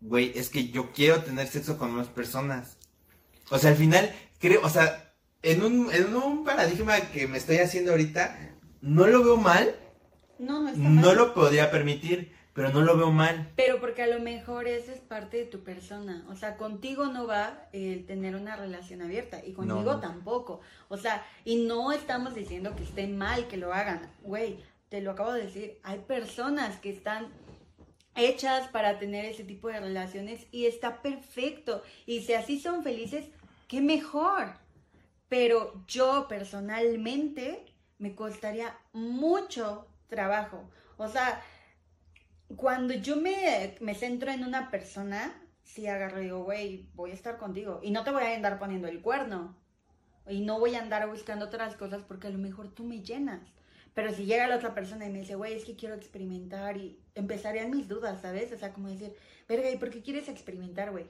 güey, 0.00 0.32
es 0.34 0.48
que 0.48 0.68
yo 0.68 0.92
quiero 0.92 1.22
tener 1.22 1.46
sexo 1.48 1.78
con 1.78 1.92
más 1.92 2.08
personas. 2.08 2.76
O 3.50 3.58
sea, 3.58 3.70
al 3.70 3.76
final, 3.76 4.14
creo, 4.38 4.60
o 4.62 4.70
sea, 4.70 5.14
en 5.42 5.62
un, 5.62 5.92
en 5.92 6.14
un 6.14 6.44
paradigma 6.44 6.98
que 7.12 7.26
me 7.26 7.38
estoy 7.38 7.58
haciendo 7.58 7.90
ahorita, 7.92 8.53
no 8.84 9.06
lo 9.06 9.24
veo 9.24 9.36
mal, 9.36 9.74
No, 10.38 10.60
no 10.62 10.68
está 10.68 10.80
no 10.80 11.06
mal. 11.06 11.16
lo 11.16 11.34
podría 11.34 11.70
permitir, 11.70 12.32
pero 12.52 12.68
no 12.70 12.82
lo 12.82 12.96
veo 12.96 13.10
mal. 13.10 13.50
Pero 13.56 13.80
porque 13.80 14.02
a 14.02 14.06
lo 14.06 14.20
mejor 14.20 14.68
esa 14.68 14.92
es 14.92 15.00
parte 15.00 15.38
de 15.38 15.44
tu 15.46 15.64
persona. 15.64 16.24
O 16.28 16.36
sea, 16.36 16.56
contigo 16.56 17.06
no 17.06 17.26
va 17.26 17.66
el 17.72 18.04
tener 18.06 18.36
una 18.36 18.56
relación 18.56 19.00
abierta 19.02 19.40
y 19.44 19.52
conmigo 19.52 19.94
No. 19.94 20.00
tampoco. 20.00 20.60
O 20.88 20.96
sea, 20.96 21.26
y 21.44 21.64
no 21.64 21.92
estamos 21.92 22.34
diciendo 22.34 22.74
que 22.76 22.84
esté 22.84 23.06
mal 23.08 23.48
que 23.48 23.56
lo 23.56 23.72
hagan. 23.72 24.10
Güey, 24.22 24.58
te 24.88 25.00
lo 25.00 25.12
acabo 25.12 25.32
de 25.32 25.42
decir. 25.44 25.78
Hay 25.82 25.98
personas 26.00 26.76
que 26.78 26.90
están 26.90 27.28
hechas 28.16 28.68
para 28.68 28.98
tener 29.00 29.24
ese 29.24 29.42
tipo 29.44 29.66
de 29.68 29.80
relaciones 29.80 30.46
y 30.52 30.66
está 30.66 31.02
perfecto. 31.02 31.82
Y 32.06 32.20
si 32.22 32.34
así 32.34 32.60
son 32.60 32.82
felices, 32.84 33.24
qué 33.66 33.80
mejor. 33.80 34.52
Pero 35.28 35.72
yo 35.88 36.26
personalmente 36.28 37.64
me 38.04 38.14
costaría 38.14 38.78
mucho 38.92 39.86
trabajo. 40.08 40.68
O 40.98 41.08
sea, 41.08 41.40
cuando 42.54 42.92
yo 42.92 43.16
me, 43.16 43.78
me 43.80 43.94
centro 43.94 44.30
en 44.30 44.44
una 44.44 44.70
persona, 44.70 45.32
sí 45.62 45.86
agarro 45.86 46.20
y 46.20 46.24
digo, 46.24 46.44
güey, 46.44 46.90
voy 46.92 47.12
a 47.12 47.14
estar 47.14 47.38
contigo. 47.38 47.80
Y 47.82 47.92
no 47.92 48.04
te 48.04 48.10
voy 48.10 48.24
a 48.24 48.34
andar 48.34 48.58
poniendo 48.58 48.88
el 48.88 49.00
cuerno. 49.00 49.56
Y 50.28 50.42
no 50.42 50.60
voy 50.60 50.74
a 50.74 50.82
andar 50.82 51.08
buscando 51.08 51.46
otras 51.46 51.76
cosas 51.76 52.02
porque 52.06 52.26
a 52.26 52.30
lo 52.30 52.36
mejor 52.36 52.68
tú 52.74 52.84
me 52.84 53.00
llenas. 53.00 53.40
Pero 53.94 54.12
si 54.12 54.26
llega 54.26 54.48
la 54.48 54.56
otra 54.56 54.74
persona 54.74 55.06
y 55.06 55.10
me 55.10 55.20
dice, 55.20 55.36
güey, 55.36 55.54
es 55.54 55.64
que 55.64 55.74
quiero 55.74 55.94
experimentar 55.94 56.76
y 56.76 57.00
empezarían 57.14 57.70
mis 57.70 57.88
dudas, 57.88 58.20
¿sabes? 58.20 58.52
O 58.52 58.58
sea, 58.58 58.74
como 58.74 58.88
decir, 58.88 59.14
verga, 59.48 59.70
¿y 59.70 59.78
por 59.78 59.88
qué 59.88 60.02
quieres 60.02 60.28
experimentar, 60.28 60.90
güey? 60.90 61.06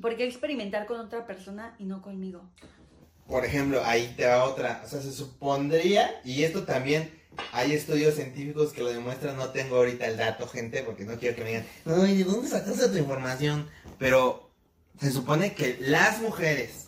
¿Por 0.00 0.16
qué 0.16 0.24
experimentar 0.24 0.86
con 0.86 1.00
otra 1.00 1.26
persona 1.26 1.74
y 1.80 1.84
no 1.84 2.00
conmigo? 2.00 2.48
Por 3.28 3.44
ejemplo, 3.44 3.82
ahí 3.84 4.14
te 4.16 4.26
va 4.26 4.44
otra. 4.44 4.82
O 4.84 4.88
sea, 4.88 5.00
se 5.00 5.12
supondría, 5.12 6.20
y 6.24 6.44
esto 6.44 6.64
también 6.64 7.10
hay 7.52 7.72
estudios 7.72 8.14
científicos 8.14 8.72
que 8.72 8.82
lo 8.82 8.88
demuestran. 8.88 9.36
No 9.36 9.50
tengo 9.50 9.76
ahorita 9.76 10.06
el 10.06 10.16
dato, 10.16 10.46
gente, 10.46 10.82
porque 10.82 11.04
no 11.04 11.18
quiero 11.18 11.36
que 11.36 11.42
me 11.42 11.48
digan, 11.48 11.66
ay, 11.86 12.18
¿de 12.18 12.24
dónde 12.24 12.48
sacaste 12.48 12.88
tu 12.88 12.96
información? 12.96 13.68
Pero 13.98 14.50
se 15.00 15.10
supone 15.10 15.54
que 15.54 15.76
las 15.80 16.20
mujeres 16.20 16.86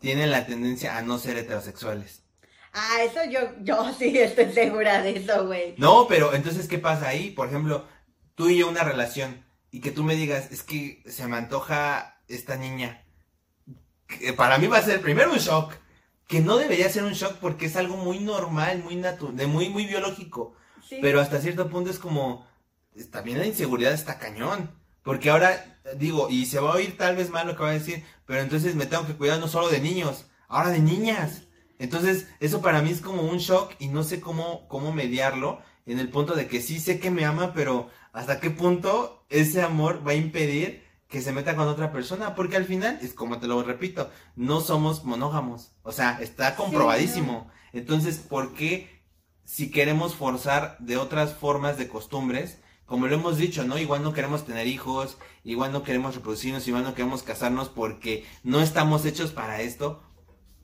tienen 0.00 0.30
la 0.30 0.46
tendencia 0.46 0.96
a 0.96 1.02
no 1.02 1.18
ser 1.18 1.36
heterosexuales. 1.36 2.22
Ah, 2.72 3.02
eso 3.02 3.20
yo, 3.30 3.40
yo 3.62 3.92
sí 3.98 4.18
estoy 4.18 4.52
segura 4.52 5.02
de 5.02 5.16
eso, 5.16 5.46
güey. 5.46 5.74
No, 5.78 6.06
pero 6.08 6.34
entonces, 6.34 6.68
¿qué 6.68 6.78
pasa 6.78 7.08
ahí? 7.08 7.30
Por 7.30 7.48
ejemplo, 7.48 7.86
tú 8.34 8.48
y 8.48 8.58
yo 8.58 8.68
una 8.68 8.84
relación 8.84 9.44
y 9.70 9.80
que 9.80 9.90
tú 9.90 10.04
me 10.04 10.14
digas, 10.14 10.50
es 10.50 10.62
que 10.62 11.02
se 11.06 11.26
me 11.26 11.36
antoja 11.36 12.20
esta 12.28 12.56
niña. 12.56 13.04
Que 14.08 14.32
para 14.32 14.58
mí 14.58 14.66
va 14.66 14.78
a 14.78 14.82
ser 14.82 15.00
primero 15.00 15.32
un 15.32 15.38
shock, 15.38 15.74
que 16.26 16.40
no 16.40 16.56
debería 16.56 16.88
ser 16.88 17.04
un 17.04 17.12
shock 17.12 17.34
porque 17.34 17.66
es 17.66 17.76
algo 17.76 17.96
muy 17.96 18.18
normal, 18.18 18.82
muy 18.82 18.96
natural, 18.96 19.46
muy, 19.46 19.68
muy 19.68 19.86
biológico. 19.86 20.54
Sí. 20.88 20.98
Pero 21.00 21.20
hasta 21.20 21.40
cierto 21.40 21.68
punto 21.68 21.90
es 21.90 21.98
como, 21.98 22.46
también 23.10 23.38
la 23.38 23.46
inseguridad 23.46 23.92
está 23.92 24.18
cañón. 24.18 24.70
Porque 25.02 25.30
ahora, 25.30 25.80
digo, 25.96 26.28
y 26.28 26.44
se 26.44 26.60
va 26.60 26.72
a 26.72 26.74
oír 26.74 26.96
tal 26.98 27.16
vez 27.16 27.30
mal 27.30 27.46
lo 27.46 27.56
que 27.56 27.62
va 27.62 27.70
a 27.70 27.72
decir, 27.72 28.04
pero 28.26 28.40
entonces 28.40 28.74
me 28.74 28.84
tengo 28.84 29.06
que 29.06 29.14
cuidar 29.14 29.40
no 29.40 29.48
solo 29.48 29.70
de 29.70 29.80
niños, 29.80 30.26
ahora 30.48 30.68
de 30.68 30.80
niñas. 30.80 31.44
Entonces, 31.78 32.26
eso 32.40 32.60
para 32.60 32.82
mí 32.82 32.90
es 32.90 33.00
como 33.00 33.22
un 33.22 33.38
shock 33.38 33.72
y 33.78 33.88
no 33.88 34.02
sé 34.02 34.20
cómo, 34.20 34.68
cómo 34.68 34.92
mediarlo 34.92 35.62
en 35.86 35.98
el 35.98 36.10
punto 36.10 36.34
de 36.34 36.46
que 36.46 36.60
sí 36.60 36.78
sé 36.78 37.00
que 37.00 37.10
me 37.10 37.24
ama, 37.24 37.54
pero 37.54 37.88
hasta 38.12 38.40
qué 38.40 38.50
punto 38.50 39.24
ese 39.30 39.62
amor 39.62 40.06
va 40.06 40.12
a 40.12 40.16
impedir 40.16 40.84
que 41.08 41.22
se 41.22 41.32
meta 41.32 41.56
con 41.56 41.66
otra 41.68 41.90
persona, 41.90 42.34
porque 42.34 42.56
al 42.56 42.66
final, 42.66 42.98
es 43.02 43.14
como 43.14 43.38
te 43.38 43.46
lo 43.46 43.62
repito, 43.62 44.10
no 44.36 44.60
somos 44.60 45.04
monógamos, 45.04 45.72
o 45.82 45.92
sea, 45.92 46.18
está 46.20 46.54
comprobadísimo. 46.54 47.48
Entonces, 47.72 48.18
¿por 48.18 48.54
qué 48.54 49.02
si 49.44 49.70
queremos 49.70 50.14
forzar 50.14 50.76
de 50.78 50.98
otras 50.98 51.32
formas 51.32 51.78
de 51.78 51.88
costumbres, 51.88 52.58
como 52.84 53.06
lo 53.06 53.14
hemos 53.14 53.38
dicho, 53.38 53.64
¿no? 53.64 53.78
Igual 53.78 54.02
no 54.02 54.12
queremos 54.12 54.44
tener 54.44 54.66
hijos, 54.66 55.16
igual 55.42 55.72
no 55.72 55.82
queremos 55.82 56.14
reproducirnos, 56.14 56.68
igual 56.68 56.84
no 56.84 56.94
queremos 56.94 57.22
casarnos 57.22 57.70
porque 57.70 58.26
no 58.42 58.60
estamos 58.60 59.06
hechos 59.06 59.32
para 59.32 59.62
esto, 59.62 60.02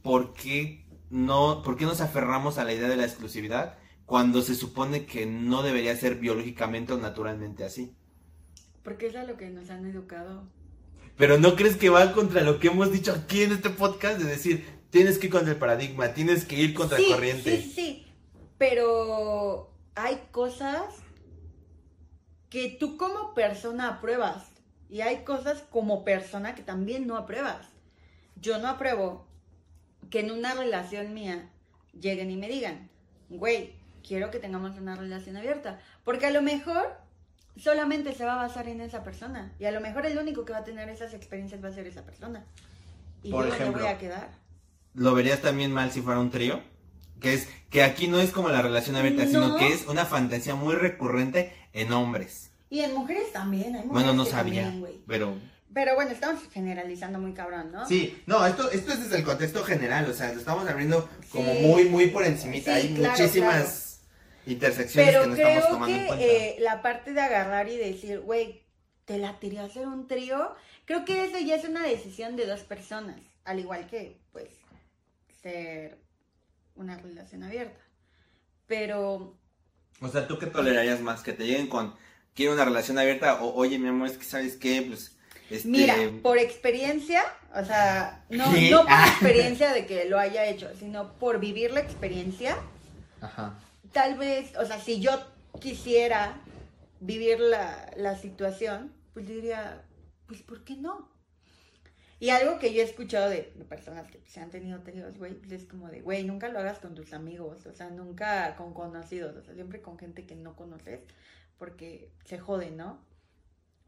¿por 0.03 0.35
qué 0.35 0.87
no, 1.09 1.63
por 1.63 1.77
qué 1.77 1.87
nos 1.87 2.03
aferramos 2.03 2.59
a 2.59 2.65
la 2.65 2.75
idea 2.75 2.89
de 2.89 2.97
la 2.97 3.05
exclusividad 3.07 3.79
cuando 4.05 4.43
se 4.43 4.55
supone 4.55 5.07
que 5.07 5.25
no 5.25 5.63
debería 5.63 5.97
ser 5.97 6.17
biológicamente 6.17 6.93
o 6.93 6.99
naturalmente 6.99 7.65
así? 7.65 7.97
Porque 8.85 9.09
es 9.09 9.17
a 9.17 9.25
lo 9.25 9.37
que 9.37 9.51
nos 9.51 9.71
han 9.71 9.85
educado. 9.87 10.45
Pero 11.17 11.39
¿no 11.39 11.57
crees 11.57 11.77
que 11.77 11.89
va 11.89 12.13
contra 12.13 12.43
lo 12.43 12.61
que 12.61 12.69
hemos 12.69 12.93
dicho 12.93 13.13
aquí 13.13 13.43
en 13.43 13.53
este 13.53 13.71
podcast 13.71 14.21
de 14.21 14.27
decir, 14.27 14.65
tienes 14.91 15.19
que 15.19 15.27
ir 15.27 15.33
contra 15.33 15.53
el 15.53 15.59
paradigma, 15.59 16.15
tienes 16.15 16.45
que 16.45 16.57
ir 16.57 16.75
contra 16.75 16.99
sí, 16.99 17.07
el 17.07 17.13
corriente? 17.13 17.57
Sí, 17.57 17.63
sí, 17.63 17.73
sí. 17.75 18.07
Pero 18.59 19.73
hay 19.95 20.21
cosas 20.31 20.85
que 22.51 22.69
tú 22.69 22.97
como 22.97 23.35
persona 23.35 23.89
apruebas. 23.89 24.45
Y 24.89 25.01
hay 25.01 25.25
cosas 25.25 25.65
como 25.71 26.05
persona 26.05 26.55
que 26.55 26.63
también 26.63 27.07
no 27.07 27.17
apruebas. 27.17 27.67
Yo 28.37 28.59
no 28.59 28.69
apruebo 28.69 29.27
que 30.11 30.21
en 30.21 30.31
una 30.31 30.55
relación 30.55 31.15
mía 31.15 31.51
lleguen 31.99 32.31
y 32.31 32.37
me 32.37 32.49
digan, 32.49 32.91
güey, 33.29 33.75
quiero 34.07 34.31
que 34.31 34.39
tengamos 34.39 34.79
una 34.79 34.95
relación 34.95 35.37
abierta. 35.37 35.81
Porque 36.05 36.27
a 36.27 36.31
lo 36.31 36.43
mejor 36.43 36.97
solamente 37.57 38.15
se 38.15 38.25
va 38.25 38.35
a 38.35 38.47
basar 38.47 38.69
en 38.69 38.81
esa 38.81 39.03
persona. 39.05 39.53
Y 39.59 39.65
a 39.65 39.71
lo 39.71 39.81
mejor 39.81 40.07
el 40.07 40.19
único 40.19 40.45
que 40.45 40.53
va 40.53 40.59
a 40.59 40.65
tener 40.65 40.89
esas 40.89 41.15
experiencias 41.15 41.63
va 41.63 41.69
a 41.69 41.73
ser 41.73 41.87
esa 41.87 42.03
persona. 42.05 42.45
Y 43.23 43.31
Por 43.31 43.45
yo 43.45 43.51
me 43.51 43.57
ejemplo, 43.57 43.83
voy 43.83 43.91
a 43.93 43.99
quedar. 43.99 44.29
¿Lo 44.95 45.15
verías 45.15 45.41
también 45.41 45.73
mal 45.73 45.91
si 45.91 46.03
fuera 46.03 46.21
un 46.21 46.31
trío? 46.31 46.61
Que 47.21 47.35
es 47.35 47.49
que 47.71 47.83
aquí 47.83 48.07
no 48.09 48.19
es 48.21 48.31
como 48.31 48.49
la 48.51 48.61
relación 48.63 48.97
abierta, 48.97 49.27
sino 49.27 49.49
No. 49.49 49.57
que 49.57 49.69
es 49.73 49.87
una 49.87 50.05
fantasía 50.05 50.55
muy 50.55 50.75
recurrente 50.75 51.53
en 51.73 51.93
hombres. 51.93 52.51
Y 52.71 52.81
en 52.81 52.93
mujeres 52.95 53.33
también. 53.33 53.67
Hay 53.77 53.85
mujeres 53.85 53.93
Bueno, 53.93 54.13
no 54.15 54.25
que 54.25 54.31
sabía, 54.31 54.65
también, 54.65 55.01
pero 55.07 55.35
Pero 55.73 55.95
bueno, 55.97 56.11
estamos 56.13 56.41
generalizando 56.53 57.19
muy 57.19 57.33
cabrón, 57.33 57.73
¿no? 57.73 57.87
sí, 57.89 58.23
no, 58.27 58.47
esto 58.47 58.71
esto 58.71 58.93
es 58.93 59.01
desde 59.03 59.17
el 59.19 59.25
contexto 59.25 59.65
general, 59.65 60.09
o 60.09 60.15
sea, 60.15 60.33
lo 60.33 60.39
estamos 60.39 60.69
abriendo 60.69 61.09
como 61.33 61.53
Sí. 61.53 61.59
muy 61.63 61.85
muy 61.87 62.07
por 62.09 62.25
encimita, 62.25 62.79
Sí, 62.81 62.89
hay 62.89 62.95
claro, 62.95 63.11
muchísimas 63.19 63.94
intersecciones 64.47 65.13
Pero 65.13 65.21
que 65.21 65.27
no 65.29 65.35
estamos 65.35 65.65
creo 65.65 65.69
tomando 65.69 65.97
en 65.97 66.03
que 66.03 66.07
cuenta. 66.07 66.25
eh, 66.25 66.57
la 66.61 66.83
parte 66.83 67.13
de 67.13 67.21
agarrar 67.21 67.69
y 67.69 67.77
decir, 67.77 68.21
güey, 68.21 68.63
te 69.05 69.19
la 69.19 69.39
tiré 69.39 69.59
a 69.61 69.65
hacer 69.65 69.87
un 69.87 70.07
trío, 70.09 70.55
creo 70.85 71.05
que 71.05 71.25
eso 71.25 71.39
ya 71.39 71.57
es 71.57 71.65
una 71.65 71.83
decisión 71.87 72.37
de 72.37 72.47
dos 72.47 72.61
personas. 72.61 73.21
Al 73.45 73.61
igual 73.61 73.87
que, 73.87 74.21
pues, 74.33 74.49
ser 75.43 75.99
una 76.75 76.97
relación 76.99 77.43
abierta. 77.43 77.81
Pero 78.67 79.37
O 80.01 80.09
sea, 80.09 80.27
¿tú 80.27 80.39
qué 80.39 80.47
tolerarías 80.47 81.01
más? 81.01 81.23
Que 81.23 81.33
te 81.33 81.47
lleguen 81.47 81.69
con 81.69 81.95
quiero 82.35 82.53
una 82.55 82.65
relación 82.65 82.99
abierta 82.99 83.43
o 83.43 83.55
oye, 83.55 83.79
mi 83.79 83.89
amor, 83.89 84.09
es 84.09 84.19
que 84.19 84.25
sabes 84.25 84.57
qué, 84.57 84.83
pues 84.83 85.17
este 85.51 85.69
Mira, 85.69 85.95
por 86.23 86.39
experiencia, 86.39 87.23
o 87.55 87.65
sea, 87.65 88.25
no, 88.31 88.47
no 88.71 88.83
por 88.85 88.93
experiencia 89.09 89.73
de 89.73 89.87
que 89.87 90.07
lo 90.07 90.19
haya 90.19 90.47
hecho, 90.47 90.71
sino 90.79 91.13
por 91.19 91.39
vivir 91.39 91.71
la 91.73 91.81
experiencia, 91.81 92.57
Ajá. 93.21 93.55
Tal 93.95 94.19
vez, 94.19 94.55
o 94.57 94.67
sea, 94.67 94.79
si 94.79 95.01
yo 95.01 95.13
quisiera 95.61 96.43
vivir 97.01 97.41
la, 97.41 97.91
la 97.97 98.19
situación, 98.19 98.93
pues 99.15 99.27
diría, 99.27 99.83
pues 100.27 100.43
¿por 100.43 100.65
qué 100.65 100.77
no? 100.77 101.15
Y 102.21 102.31
algo 102.31 102.59
que 102.59 102.73
yo 102.73 102.81
he 102.81 102.85
escuchado 102.85 103.29
de, 103.29 103.43
personas 103.69 104.11
que 104.11 104.21
se 104.27 104.41
han 104.41 104.51
tenido 104.51 104.81
tríos, 104.81 105.17
güey, 105.17 105.35
pues 105.35 105.53
es 105.53 105.65
como 105.67 105.89
de, 105.89 106.01
güey, 106.01 106.25
nunca 106.25 106.49
lo 106.49 106.59
hagas 106.59 106.79
con 106.79 106.95
tus 106.95 107.13
amigos, 107.13 107.67
o 107.67 107.73
sea, 107.73 107.91
nunca 107.91 108.57
con 108.57 108.75
conocidos, 108.75 109.37
o 109.37 109.43
sea, 109.43 109.55
siempre 109.55 109.81
con 109.81 109.99
gente 109.99 110.27
que 110.27 110.35
no 110.35 110.57
conoces, 110.57 111.01
porque 111.59 112.13
se 112.25 112.39
jode, 112.39 112.71
¿no? 112.71 113.05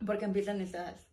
Porque 0.04 0.25
empiezan 0.25 0.60
esas 0.60 1.06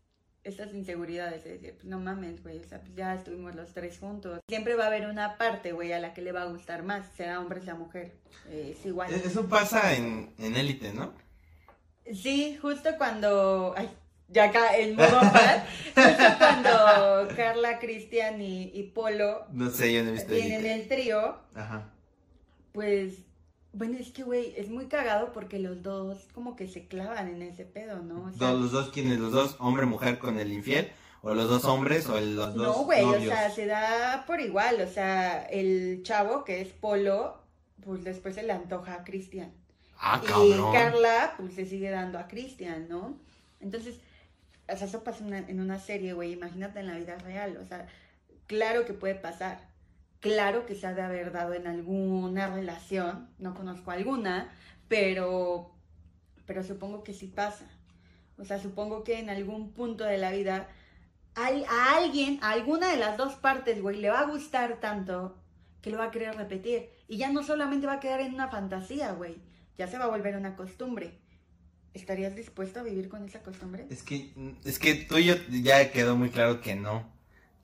estas 0.43 0.73
inseguridades, 0.73 1.43
de 1.43 1.51
decir, 1.53 1.73
pues 1.75 1.85
no 1.85 1.99
mames, 1.99 2.43
güey, 2.43 2.59
o 2.59 2.63
sea, 2.67 2.79
pues 2.81 2.93
ya 2.95 3.13
estuvimos 3.15 3.55
los 3.55 3.73
tres 3.73 3.97
juntos. 3.97 4.39
Siempre 4.49 4.75
va 4.75 4.85
a 4.85 4.87
haber 4.87 5.07
una 5.07 5.37
parte, 5.37 5.71
güey, 5.71 5.93
a 5.93 5.99
la 5.99 6.13
que 6.13 6.21
le 6.21 6.31
va 6.31 6.41
a 6.43 6.45
gustar 6.45 6.83
más, 6.83 7.05
sea 7.15 7.39
hombre, 7.39 7.61
sea 7.61 7.75
mujer, 7.75 8.11
eh, 8.49 8.75
es 8.77 8.85
igual. 8.85 9.13
Eso 9.13 9.47
pasa 9.47 9.93
en, 9.95 10.33
en 10.37 10.55
élite, 10.55 10.93
¿no? 10.93 11.13
Sí, 12.13 12.57
justo 12.61 12.89
cuando, 12.97 13.73
ay, 13.77 13.89
ya 14.27 14.45
acá 14.45 14.77
en 14.77 14.95
modo 14.95 15.21
paz, 15.21 15.63
justo 15.95 16.23
cuando 16.37 17.33
Carla, 17.35 17.79
Cristian 17.79 18.41
y, 18.41 18.71
y 18.73 18.83
Polo 18.83 19.45
No 19.51 19.69
sé, 19.69 19.93
yo 19.93 20.03
no 20.03 20.09
he 20.09 20.13
visto 20.13 20.33
tienen 20.33 20.65
élite. 20.65 20.73
el 20.73 20.87
trío, 20.89 21.37
Ajá. 21.55 21.89
pues, 22.73 23.13
bueno, 23.73 23.97
es 23.99 24.11
que, 24.11 24.23
güey, 24.23 24.53
es 24.55 24.69
muy 24.69 24.85
cagado 24.85 25.33
porque 25.33 25.59
los 25.59 25.81
dos 25.83 26.27
como 26.33 26.55
que 26.55 26.67
se 26.67 26.87
clavan 26.87 27.27
en 27.27 27.41
ese 27.41 27.65
pedo, 27.65 28.01
¿no? 28.03 28.25
O 28.25 28.31
sea, 28.31 28.51
Dos- 28.51 28.61
los 28.61 28.71
dos, 28.71 28.89
¿quiénes? 28.91 29.19
¿Los 29.19 29.31
dos 29.31 29.55
hombre, 29.59 29.85
mujer 29.85 30.19
con 30.19 30.39
el 30.39 30.51
infiel? 30.53 30.91
¿O 31.21 31.33
los 31.33 31.49
dos 31.49 31.63
hombres 31.65 32.07
o 32.09 32.17
el- 32.17 32.35
los 32.35 32.53
dos 32.53 32.77
No, 32.77 32.83
güey, 32.83 33.03
o 33.03 33.19
sea, 33.19 33.49
se 33.49 33.65
da 33.65 34.25
por 34.27 34.39
igual. 34.41 34.81
O 34.81 34.87
sea, 34.87 35.43
el 35.45 36.01
chavo 36.03 36.43
que 36.43 36.61
es 36.61 36.69
Polo, 36.69 37.41
pues 37.83 38.03
después 38.03 38.35
se 38.35 38.43
le 38.43 38.51
antoja 38.53 38.93
a 38.95 39.03
Cristian. 39.03 39.51
Ah, 39.97 40.19
y 40.21 40.27
cabrón. 40.27 40.73
Carla, 40.73 41.33
pues 41.37 41.53
se 41.53 41.65
sigue 41.65 41.89
dando 41.89 42.19
a 42.19 42.27
Cristian, 42.27 42.87
¿no? 42.89 43.17
Entonces, 43.61 43.95
o 44.71 44.75
sea, 44.77 44.85
eso 44.87 45.03
pasa 45.03 45.23
una- 45.23 45.39
en 45.39 45.59
una 45.61 45.79
serie, 45.79 46.11
güey. 46.13 46.33
Imagínate 46.33 46.79
en 46.81 46.87
la 46.87 46.97
vida 46.97 47.17
real. 47.19 47.57
O 47.57 47.65
sea, 47.65 47.87
claro 48.47 48.85
que 48.85 48.93
puede 48.93 49.15
pasar. 49.15 49.59
Claro 50.23 50.65
que 50.65 50.73
se 50.73 50.87
ha 50.87 50.93
de 50.93 51.01
haber 51.01 51.31
dado 51.33 51.53
en 51.53 51.67
alguna 51.67 52.47
relación. 52.47 53.27
No 53.39 53.53
conozco 53.53 53.91
alguna, 53.91 54.49
pero, 54.87 55.75
pero 56.45 56.63
supongo 56.63 57.03
que 57.03 57.13
sí 57.13 57.27
pasa. 57.27 57.65
O 58.37 58.45
sea, 58.45 58.57
supongo 58.57 59.03
que 59.03 59.19
en 59.19 59.29
algún 59.29 59.73
punto 59.73 60.05
de 60.05 60.17
la 60.17 60.31
vida 60.31 60.67
al- 61.35 61.65
a 61.65 61.97
alguien, 61.97 62.39
a 62.41 62.51
alguna 62.51 62.89
de 62.89 62.97
las 62.97 63.17
dos 63.17 63.33
partes, 63.35 63.81
güey, 63.81 63.97
le 63.99 64.09
va 64.09 64.21
a 64.21 64.25
gustar 64.25 64.79
tanto 64.79 65.37
que 65.81 65.89
lo 65.91 65.97
va 65.97 66.05
a 66.05 66.11
querer 66.11 66.35
repetir. 66.37 66.89
Y 67.09 67.17
ya 67.17 67.29
no 67.29 67.43
solamente 67.43 67.85
va 67.85 67.93
a 67.95 67.99
quedar 67.99 68.21
en 68.21 68.33
una 68.33 68.47
fantasía, 68.47 69.11
güey. 69.11 69.35
Ya 69.77 69.87
se 69.87 69.97
va 69.97 70.05
a 70.05 70.09
volver 70.09 70.37
una 70.37 70.55
costumbre. 70.55 71.19
¿Estarías 71.93 72.33
dispuesto 72.35 72.79
a 72.79 72.83
vivir 72.83 73.09
con 73.09 73.25
esa 73.25 73.43
costumbre? 73.43 73.87
Es 73.89 74.03
que, 74.03 74.31
es 74.63 74.79
que 74.79 74.95
tú 74.95 75.17
y 75.17 75.25
yo 75.25 75.35
ya 75.49 75.91
quedó 75.91 76.15
muy 76.15 76.29
claro 76.29 76.61
que 76.61 76.75
no. 76.75 77.11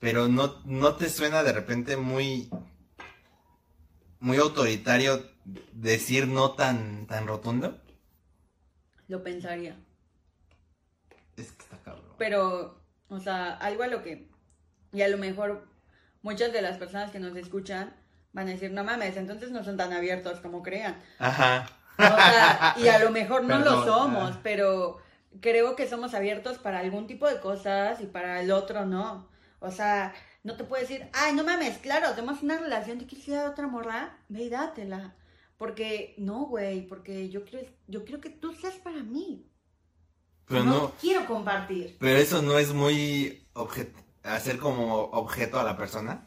Pero 0.00 0.28
no, 0.28 0.60
no 0.64 0.96
te 0.96 1.08
suena 1.08 1.42
de 1.42 1.52
repente 1.52 1.96
muy, 1.96 2.50
muy 4.18 4.38
autoritario 4.38 5.30
decir 5.72 6.26
no 6.26 6.52
tan, 6.52 7.06
tan 7.06 7.26
rotundo. 7.26 7.80
Lo 9.08 9.22
pensaría. 9.22 9.76
Es 11.36 11.52
que 11.52 11.62
está 11.62 11.76
cabrón. 11.78 12.14
Pero, 12.18 12.80
o 13.08 13.20
sea, 13.20 13.54
algo 13.56 13.82
a 13.82 13.88
lo 13.88 14.02
que, 14.02 14.28
y 14.92 15.02
a 15.02 15.08
lo 15.08 15.18
mejor 15.18 15.68
muchas 16.22 16.52
de 16.52 16.62
las 16.62 16.78
personas 16.78 17.10
que 17.10 17.18
nos 17.18 17.36
escuchan 17.36 17.94
van 18.32 18.48
a 18.48 18.52
decir, 18.52 18.70
no 18.70 18.84
mames, 18.84 19.16
entonces 19.16 19.50
no 19.50 19.64
son 19.64 19.76
tan 19.76 19.92
abiertos 19.92 20.40
como 20.40 20.62
crean. 20.62 21.00
Ajá. 21.18 21.68
O 21.98 22.02
sea, 22.02 22.74
y 22.78 22.88
a 22.88 22.98
lo 22.98 23.10
mejor 23.10 23.44
no 23.44 23.58
lo 23.58 23.84
somos, 23.84 24.32
ah. 24.36 24.40
pero 24.42 24.98
creo 25.40 25.76
que 25.76 25.88
somos 25.88 26.14
abiertos 26.14 26.58
para 26.58 26.78
algún 26.80 27.06
tipo 27.06 27.28
de 27.28 27.40
cosas 27.40 28.00
y 28.00 28.06
para 28.06 28.40
el 28.40 28.50
otro 28.50 28.86
no. 28.86 29.29
O 29.60 29.70
sea, 29.70 30.14
no 30.42 30.56
te 30.56 30.64
puedo 30.64 30.82
decir, 30.82 31.08
ay, 31.12 31.34
no 31.34 31.44
mames, 31.44 31.78
claro, 31.78 32.10
tenemos 32.14 32.42
una 32.42 32.58
relación, 32.58 32.98
te 32.98 33.06
quieres 33.06 33.28
ir 33.28 33.36
a 33.36 33.50
otra 33.50 33.66
morra, 33.68 34.18
ve 34.28 34.44
y 34.44 34.48
dátela. 34.48 35.14
Porque, 35.58 36.14
no, 36.16 36.46
güey, 36.46 36.86
porque 36.86 37.28
yo 37.28 37.44
quiero, 37.44 37.66
yo 37.86 38.04
quiero 38.04 38.20
que 38.20 38.30
tú 38.30 38.52
seas 38.54 38.74
para 38.76 39.02
mí. 39.02 39.46
Pero 40.46 40.64
no, 40.64 40.72
no, 40.72 40.92
quiero 41.00 41.26
compartir. 41.26 41.96
pero 42.00 42.18
eso 42.18 42.42
no 42.42 42.58
es 42.58 42.72
muy 42.72 43.46
hacer 44.24 44.58
como 44.58 44.96
objeto 44.96 45.60
a 45.60 45.64
la 45.64 45.76
persona. 45.76 46.26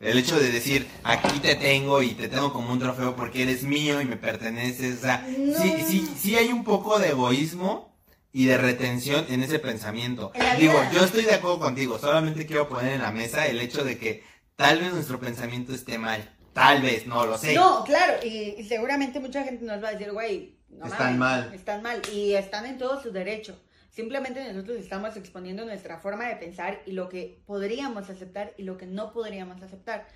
El 0.00 0.18
hecho 0.18 0.40
de 0.40 0.50
decir, 0.50 0.88
aquí 1.04 1.38
te 1.38 1.54
tengo 1.54 2.02
y 2.02 2.14
te 2.14 2.26
tengo 2.28 2.52
como 2.52 2.72
un 2.72 2.80
trofeo 2.80 3.14
porque 3.14 3.44
eres 3.44 3.62
mío 3.62 4.00
y 4.00 4.04
me 4.04 4.16
perteneces. 4.16 4.98
O 4.98 5.02
sea, 5.02 5.24
No. 5.28 5.62
sí, 5.62 5.84
sí, 5.86 6.14
sí 6.18 6.34
hay 6.34 6.48
un 6.48 6.64
poco 6.64 6.98
de 6.98 7.10
egoísmo 7.10 7.91
y 8.32 8.46
de 8.46 8.56
retención 8.56 9.26
en 9.28 9.42
ese 9.42 9.58
pensamiento. 9.58 10.32
En 10.34 10.58
Digo, 10.58 10.80
yo 10.92 11.04
estoy 11.04 11.24
de 11.24 11.34
acuerdo 11.34 11.60
contigo, 11.60 11.98
solamente 11.98 12.46
quiero 12.46 12.68
poner 12.68 12.94
en 12.94 13.02
la 13.02 13.12
mesa 13.12 13.46
el 13.46 13.60
hecho 13.60 13.84
de 13.84 13.98
que 13.98 14.24
tal 14.56 14.80
vez 14.80 14.92
nuestro 14.92 15.20
pensamiento 15.20 15.74
esté 15.74 15.98
mal. 15.98 16.36
Tal 16.52 16.82
vez, 16.82 17.06
no 17.06 17.24
lo 17.24 17.38
sé. 17.38 17.54
No, 17.54 17.82
claro, 17.84 18.14
y, 18.22 18.56
y 18.58 18.64
seguramente 18.64 19.20
mucha 19.20 19.42
gente 19.42 19.64
nos 19.64 19.82
va 19.82 19.88
a 19.88 19.92
decir, 19.92 20.12
güey, 20.12 20.58
no 20.68 20.86
Están 20.86 21.18
mames, 21.18 21.46
mal. 21.46 21.54
Están 21.54 21.82
mal 21.82 22.02
y 22.12 22.34
están 22.34 22.66
en 22.66 22.78
todo 22.78 23.00
su 23.00 23.12
derecho. 23.12 23.58
Simplemente 23.90 24.42
nosotros 24.52 24.78
estamos 24.78 25.16
exponiendo 25.16 25.64
nuestra 25.64 25.98
forma 25.98 26.26
de 26.26 26.36
pensar 26.36 26.80
y 26.86 26.92
lo 26.92 27.08
que 27.08 27.42
podríamos 27.46 28.08
aceptar 28.08 28.54
y 28.56 28.62
lo 28.62 28.78
que 28.78 28.86
no 28.86 29.12
podríamos 29.12 29.62
aceptar. 29.62 30.08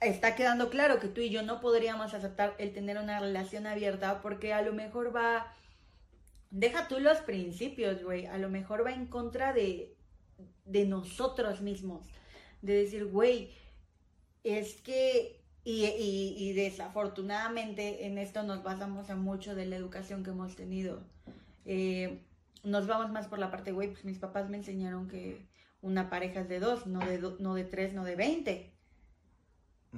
Está 0.00 0.34
quedando 0.34 0.70
claro 0.70 0.98
que 0.98 1.08
tú 1.08 1.20
y 1.20 1.28
yo 1.28 1.42
no 1.42 1.60
podríamos 1.60 2.14
aceptar 2.14 2.54
el 2.56 2.72
tener 2.72 2.96
una 2.96 3.20
relación 3.20 3.66
abierta 3.66 4.22
porque 4.22 4.54
a 4.54 4.62
lo 4.62 4.72
mejor 4.72 5.14
va... 5.14 5.54
Deja 6.50 6.88
tú 6.88 6.98
los 7.00 7.18
principios, 7.18 8.02
güey. 8.02 8.26
A 8.26 8.38
lo 8.38 8.48
mejor 8.48 8.84
va 8.84 8.92
en 8.92 9.06
contra 9.06 9.52
de, 9.52 9.96
de 10.64 10.86
nosotros 10.86 11.60
mismos. 11.60 12.06
De 12.62 12.74
decir, 12.74 13.06
güey, 13.06 13.50
es 14.44 14.74
que... 14.82 15.38
Y, 15.62 15.84
y, 15.84 16.34
y 16.38 16.54
desafortunadamente 16.54 18.06
en 18.06 18.16
esto 18.16 18.42
nos 18.42 18.62
basamos 18.62 19.10
en 19.10 19.18
mucho 19.18 19.54
de 19.54 19.66
la 19.66 19.76
educación 19.76 20.24
que 20.24 20.30
hemos 20.30 20.56
tenido. 20.56 21.02
Eh, 21.66 22.22
nos 22.64 22.86
vamos 22.86 23.12
más 23.12 23.26
por 23.28 23.38
la 23.38 23.50
parte, 23.50 23.70
güey, 23.70 23.92
pues 23.92 24.06
mis 24.06 24.18
papás 24.18 24.48
me 24.48 24.56
enseñaron 24.56 25.06
que 25.06 25.46
una 25.82 26.08
pareja 26.08 26.40
es 26.40 26.48
de 26.48 26.60
dos, 26.60 26.86
no 26.86 27.00
de, 27.00 27.18
do- 27.18 27.36
no 27.40 27.54
de 27.54 27.64
tres, 27.64 27.92
no 27.92 28.04
de 28.04 28.16
veinte. 28.16 28.72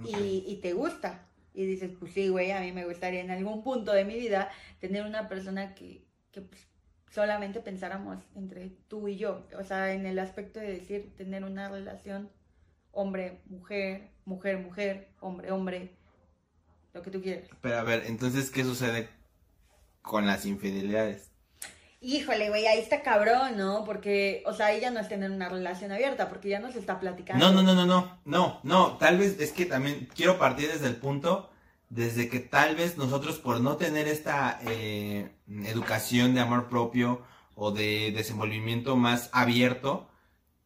Y, 0.05 0.45
y 0.49 0.57
te 0.61 0.73
gusta. 0.73 1.29
Y 1.55 1.65
dices, 1.65 1.93
pues 1.97 2.13
sí, 2.13 2.29
güey, 2.29 2.51
a 2.51 2.61
mí 2.61 2.73
me 2.73 2.85
gustaría 2.85 3.21
en 3.21 3.31
algún 3.31 3.63
punto 3.63 3.93
de 3.93 4.05
mi 4.05 4.17
vida 4.17 4.51
tener 4.81 5.07
una 5.07 5.29
persona 5.29 5.77
que, 5.77 6.05
que 6.33 6.41
pues, 6.41 6.67
solamente 7.11 7.61
pensáramos 7.61 8.19
entre 8.35 8.71
tú 8.89 9.07
y 9.09 9.17
yo. 9.17 9.47
O 9.59 9.65
sea, 9.65 9.93
en 9.93 10.07
el 10.07 10.19
aspecto 10.19 10.61
de 10.61 10.73
decir, 10.73 11.15
tener 11.17 11.45
una 11.45 11.69
relación 11.69 12.31
hombre-mujer, 12.93 14.11
mujer-mujer, 14.25 15.09
hombre-hombre, 15.21 15.93
lo 16.95 17.03
que 17.03 17.11
tú 17.11 17.23
quieras. 17.23 17.49
Pero 17.61 17.79
a 17.79 17.83
ver, 17.83 18.05
entonces, 18.07 18.51
¿qué 18.51 18.65
sucede 18.65 19.09
con 20.03 20.27
las 20.27 20.45
infidelidades? 20.47 21.31
Híjole, 22.01 22.49
güey, 22.49 22.67
ahí 22.67 22.81
está 22.81 23.03
cabrón, 23.03 23.57
¿no? 23.57 23.85
Porque, 23.85 24.43
o 24.47 24.53
sea, 24.53 24.73
ella 24.73 24.91
no 24.91 24.99
es 24.99 25.09
tener 25.09 25.31
una 25.31 25.49
relación 25.49 25.93
abierta, 25.93 26.29
porque 26.29 26.49
ya 26.49 26.59
no 26.59 26.73
se 26.73 26.81
está 26.81 26.99
platicando. 26.99 27.53
No, 27.53 27.53
no, 27.53 27.63
no, 27.63 27.75
no, 27.75 27.87
no, 27.87 28.19
no, 28.25 28.61
no, 28.65 28.99
tal 28.99 29.19
vez 29.19 29.39
es 29.39 29.53
que 29.53 29.67
también 29.67 30.09
quiero 30.13 30.37
partir 30.37 30.69
desde 30.69 30.89
el 30.89 30.97
punto, 30.97 31.52
desde 31.93 32.31
que 32.31 32.41
tal 32.41 32.75
vez 32.75 32.97
nosotros 32.97 33.39
por 33.39 33.61
no 33.61 33.77
tener 33.77 34.09
esta 34.09 34.59
eh, 34.63 35.31
educación 35.67 36.35
de 36.35 36.41
amor 36.41 36.71
propio 36.71 37.21
o 37.55 37.71
de 37.71 38.13
desenvolvimiento 38.17 38.97
más 38.97 39.29
abierto, 39.35 40.09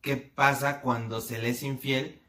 ¿qué 0.02 0.16
pasa 0.16 0.80
cuando 0.82 1.20
se 1.20 1.38
le 1.38 1.48
es 1.48 1.64
infiel? 1.64 2.22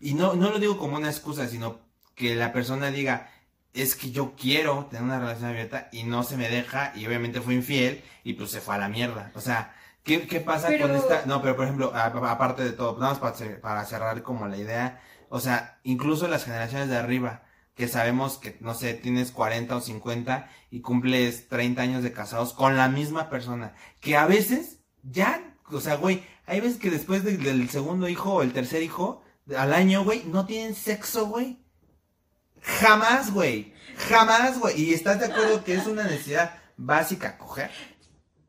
Y 0.00 0.14
no, 0.14 0.34
no 0.34 0.50
lo 0.50 0.58
digo 0.58 0.76
como 0.76 0.96
una 0.96 1.08
excusa, 1.08 1.46
sino 1.46 1.78
que 2.16 2.34
la 2.34 2.52
persona 2.52 2.90
diga, 2.90 3.30
es 3.72 3.94
que 3.94 4.10
yo 4.10 4.34
quiero 4.36 4.86
tener 4.90 5.04
una 5.04 5.20
relación 5.20 5.50
abierta 5.50 5.88
y 5.92 6.02
no 6.02 6.24
se 6.24 6.36
me 6.36 6.48
deja 6.50 6.92
y 6.96 7.06
obviamente 7.06 7.40
fue 7.40 7.54
infiel 7.54 8.02
y 8.24 8.32
pues 8.32 8.50
se 8.50 8.60
fue 8.60 8.74
a 8.74 8.78
la 8.78 8.88
mierda. 8.88 9.30
O 9.36 9.40
sea, 9.40 9.72
¿qué, 10.02 10.26
qué 10.26 10.40
pasa 10.40 10.66
Pero- 10.66 10.88
con 10.88 10.96
esta? 10.96 11.26
No, 11.26 11.40
pero 11.40 11.54
por 11.54 11.64
ejemplo, 11.66 11.92
aparte 11.94 12.64
de 12.64 12.72
todo, 12.72 12.98
nada 12.98 13.16
más 13.20 13.34
para 13.62 13.84
cerrar 13.84 14.24
como 14.24 14.48
la 14.48 14.56
idea, 14.56 15.00
o 15.28 15.38
sea, 15.38 15.78
incluso 15.84 16.26
las 16.26 16.44
generaciones 16.44 16.88
de 16.88 16.96
arriba, 16.96 17.42
que 17.74 17.88
sabemos 17.88 18.38
que, 18.38 18.56
no 18.60 18.74
sé, 18.74 18.94
tienes 18.94 19.32
40 19.32 19.76
o 19.76 19.80
50 19.80 20.48
y 20.70 20.80
cumples 20.80 21.48
30 21.48 21.82
años 21.82 22.02
de 22.02 22.12
casados 22.12 22.52
con 22.52 22.76
la 22.76 22.88
misma 22.88 23.28
persona, 23.30 23.74
que 24.00 24.16
a 24.16 24.26
veces 24.26 24.78
ya, 25.02 25.56
o 25.70 25.80
sea, 25.80 25.96
güey, 25.96 26.24
hay 26.46 26.60
veces 26.60 26.78
que 26.78 26.90
después 26.90 27.24
de- 27.24 27.36
del 27.36 27.68
segundo 27.70 28.08
hijo 28.08 28.34
o 28.34 28.42
el 28.42 28.52
tercer 28.52 28.82
hijo, 28.82 29.22
al 29.56 29.72
año, 29.74 30.04
güey, 30.04 30.24
no 30.24 30.46
tienen 30.46 30.74
sexo, 30.74 31.26
güey. 31.26 31.58
Jamás, 32.60 33.30
güey. 33.32 33.74
Jamás, 34.08 34.58
güey. 34.58 34.80
¿Y 34.80 34.94
estás 34.94 35.20
de 35.20 35.26
acuerdo 35.26 35.62
que 35.64 35.74
es 35.74 35.86
una 35.86 36.04
necesidad 36.04 36.58
básica 36.76 37.36
coger? 37.36 37.70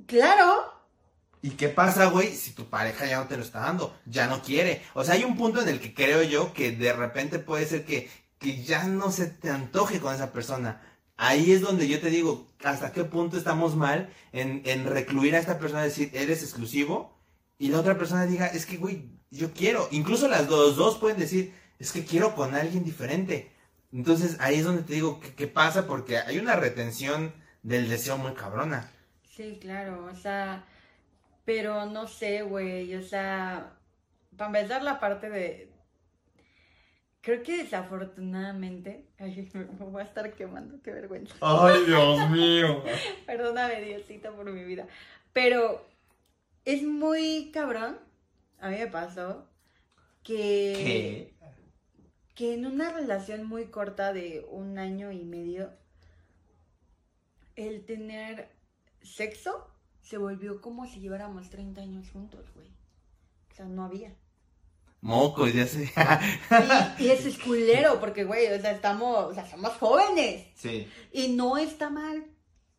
Claro. 0.08 0.72
¿Y 1.42 1.52
qué 1.52 1.68
pasa, 1.70 2.06
güey, 2.06 2.34
si 2.36 2.52
tu 2.52 2.70
pareja 2.70 3.06
ya 3.06 3.18
no 3.18 3.28
te 3.28 3.38
lo 3.38 3.44
está 3.44 3.60
dando? 3.60 3.96
Ya 4.06 4.28
no 4.28 4.42
quiere. 4.42 4.84
O 4.94 5.04
sea, 5.04 5.16
hay 5.16 5.24
un 5.26 5.36
punto 5.38 5.62
en 5.62 5.68
el 5.70 5.80
que 5.80 5.94
creo 5.94 6.24
yo 6.24 6.54
que 6.54 6.72
de 6.72 6.94
repente 6.94 7.40
puede 7.40 7.66
ser 7.68 7.86
que, 7.86 8.10
que 8.46 8.64
ya 8.64 8.84
no 8.84 9.12
se 9.12 9.26
te 9.28 9.50
antoje 9.50 10.00
con 10.00 10.14
esa 10.14 10.32
persona. 10.32 10.82
Ahí 11.18 11.52
es 11.52 11.62
donde 11.62 11.88
yo 11.88 12.00
te 12.00 12.12
digo, 12.12 12.48
hasta 12.64 12.92
qué 12.92 13.04
punto 13.04 13.38
estamos 13.38 13.76
mal 13.76 14.10
en, 14.34 14.62
en 14.66 14.86
recluir 14.86 15.36
a 15.36 15.40
esta 15.40 15.58
persona, 15.58 15.82
decir, 15.82 16.12
eres 16.14 16.44
exclusivo, 16.44 17.20
y 17.58 17.70
la 17.70 17.80
otra 17.80 17.98
persona 17.98 18.28
diga, 18.28 18.48
es 18.48 18.68
que, 18.68 18.78
güey, 18.78 19.10
yo 19.32 19.52
quiero. 19.54 19.88
Incluso 19.92 20.28
las 20.28 20.48
dos, 20.48 20.76
dos 20.76 20.98
pueden 21.00 21.18
decir, 21.18 21.54
es 21.80 21.92
que 21.92 22.06
quiero 22.06 22.36
con 22.36 22.54
alguien 22.54 22.84
diferente. 22.84 23.52
Entonces 23.92 24.38
ahí 24.40 24.60
es 24.60 24.66
donde 24.66 24.84
te 24.84 24.94
digo, 24.94 25.20
¿qué, 25.20 25.34
qué 25.34 25.48
pasa? 25.48 25.88
Porque 25.88 26.20
hay 26.20 26.38
una 26.38 26.56
retención 26.56 27.34
del 27.64 27.90
deseo 27.90 28.18
muy 28.18 28.34
cabrona. 28.36 28.92
Sí, 29.24 29.58
claro, 29.60 30.06
o 30.06 30.16
sea, 30.16 30.66
Pero 31.46 31.86
no 31.88 32.08
sé, 32.08 32.44
güey, 32.44 32.96
o 32.96 33.02
sea, 33.04 33.78
para 34.38 34.48
empezar 34.60 34.84
la 34.84 35.00
parte 35.00 35.30
de... 35.30 35.75
Creo 37.26 37.42
que 37.42 37.64
desafortunadamente... 37.64 39.08
Ay, 39.18 39.50
me 39.56 39.64
voy 39.64 40.02
a 40.02 40.06
estar 40.06 40.32
quemando, 40.34 40.80
qué 40.84 40.92
vergüenza. 40.92 41.34
Ay, 41.42 41.84
Dios 41.88 42.30
mío. 42.30 42.84
Perdóname, 43.26 43.82
Diosito, 43.82 44.32
por 44.36 44.52
mi 44.52 44.64
vida. 44.64 44.88
Pero 45.34 45.84
es 46.66 46.84
muy 46.84 47.50
cabrón. 47.52 47.98
A 48.60 48.70
mí 48.70 48.78
me 48.78 48.86
pasó 48.86 49.48
que... 50.22 51.34
¿Qué? 51.34 51.36
que 52.36 52.54
en 52.54 52.68
una 52.68 52.92
relación 52.92 53.48
muy 53.48 53.66
corta 53.68 54.14
de 54.14 54.46
un 54.52 54.78
año 54.78 55.12
y 55.12 55.24
medio, 55.24 55.72
el 57.56 57.86
tener 57.86 58.50
sexo 59.02 59.68
se 60.02 60.18
volvió 60.18 60.62
como 60.62 60.86
si 60.86 61.00
lleváramos 61.00 61.50
30 61.50 61.82
años 61.82 62.12
juntos, 62.12 62.46
güey. 62.54 62.68
O 63.52 63.56
sea, 63.56 63.66
no 63.66 63.86
había. 63.86 64.14
Mocos, 65.06 65.54
ya 65.54 65.68
sé. 65.68 65.94
Y, 66.98 67.04
y 67.04 67.10
eso 67.12 67.28
es 67.28 67.38
culero, 67.38 68.00
porque, 68.00 68.24
güey, 68.24 68.48
o 68.52 68.60
sea, 68.60 68.72
estamos, 68.72 69.26
o 69.26 69.34
sea, 69.36 69.46
somos 69.46 69.74
jóvenes. 69.74 70.48
sí. 70.56 70.88
Y 71.12 71.28
no 71.30 71.58
está 71.58 71.92
mal 71.92 72.26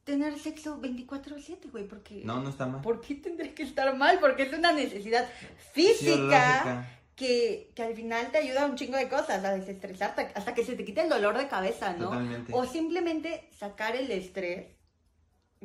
tener 0.02 0.36
sexo 0.36 0.80
24/7, 0.80 1.70
güey, 1.70 1.86
porque... 1.86 2.22
No, 2.24 2.40
no 2.40 2.50
está 2.50 2.66
mal. 2.66 2.80
¿Por 2.80 3.00
qué 3.00 3.14
tendría 3.14 3.54
que 3.54 3.62
estar 3.62 3.96
mal? 3.96 4.18
Porque 4.18 4.42
es 4.42 4.52
una 4.52 4.72
necesidad 4.72 5.28
física 5.72 6.88
que, 7.14 7.70
que 7.76 7.82
al 7.84 7.94
final 7.94 8.32
te 8.32 8.38
ayuda 8.38 8.64
a 8.64 8.66
un 8.66 8.74
chingo 8.74 8.96
de 8.96 9.08
cosas, 9.08 9.44
a 9.44 9.54
desestresarte, 9.54 10.32
hasta 10.34 10.52
que 10.52 10.64
se 10.64 10.74
te 10.74 10.84
quite 10.84 11.02
el 11.02 11.08
dolor 11.08 11.38
de 11.38 11.46
cabeza, 11.46 11.92
¿no? 11.92 12.06
Totalmente. 12.06 12.52
O 12.52 12.66
simplemente 12.66 13.48
sacar 13.56 13.94
el 13.94 14.10
estrés 14.10 14.66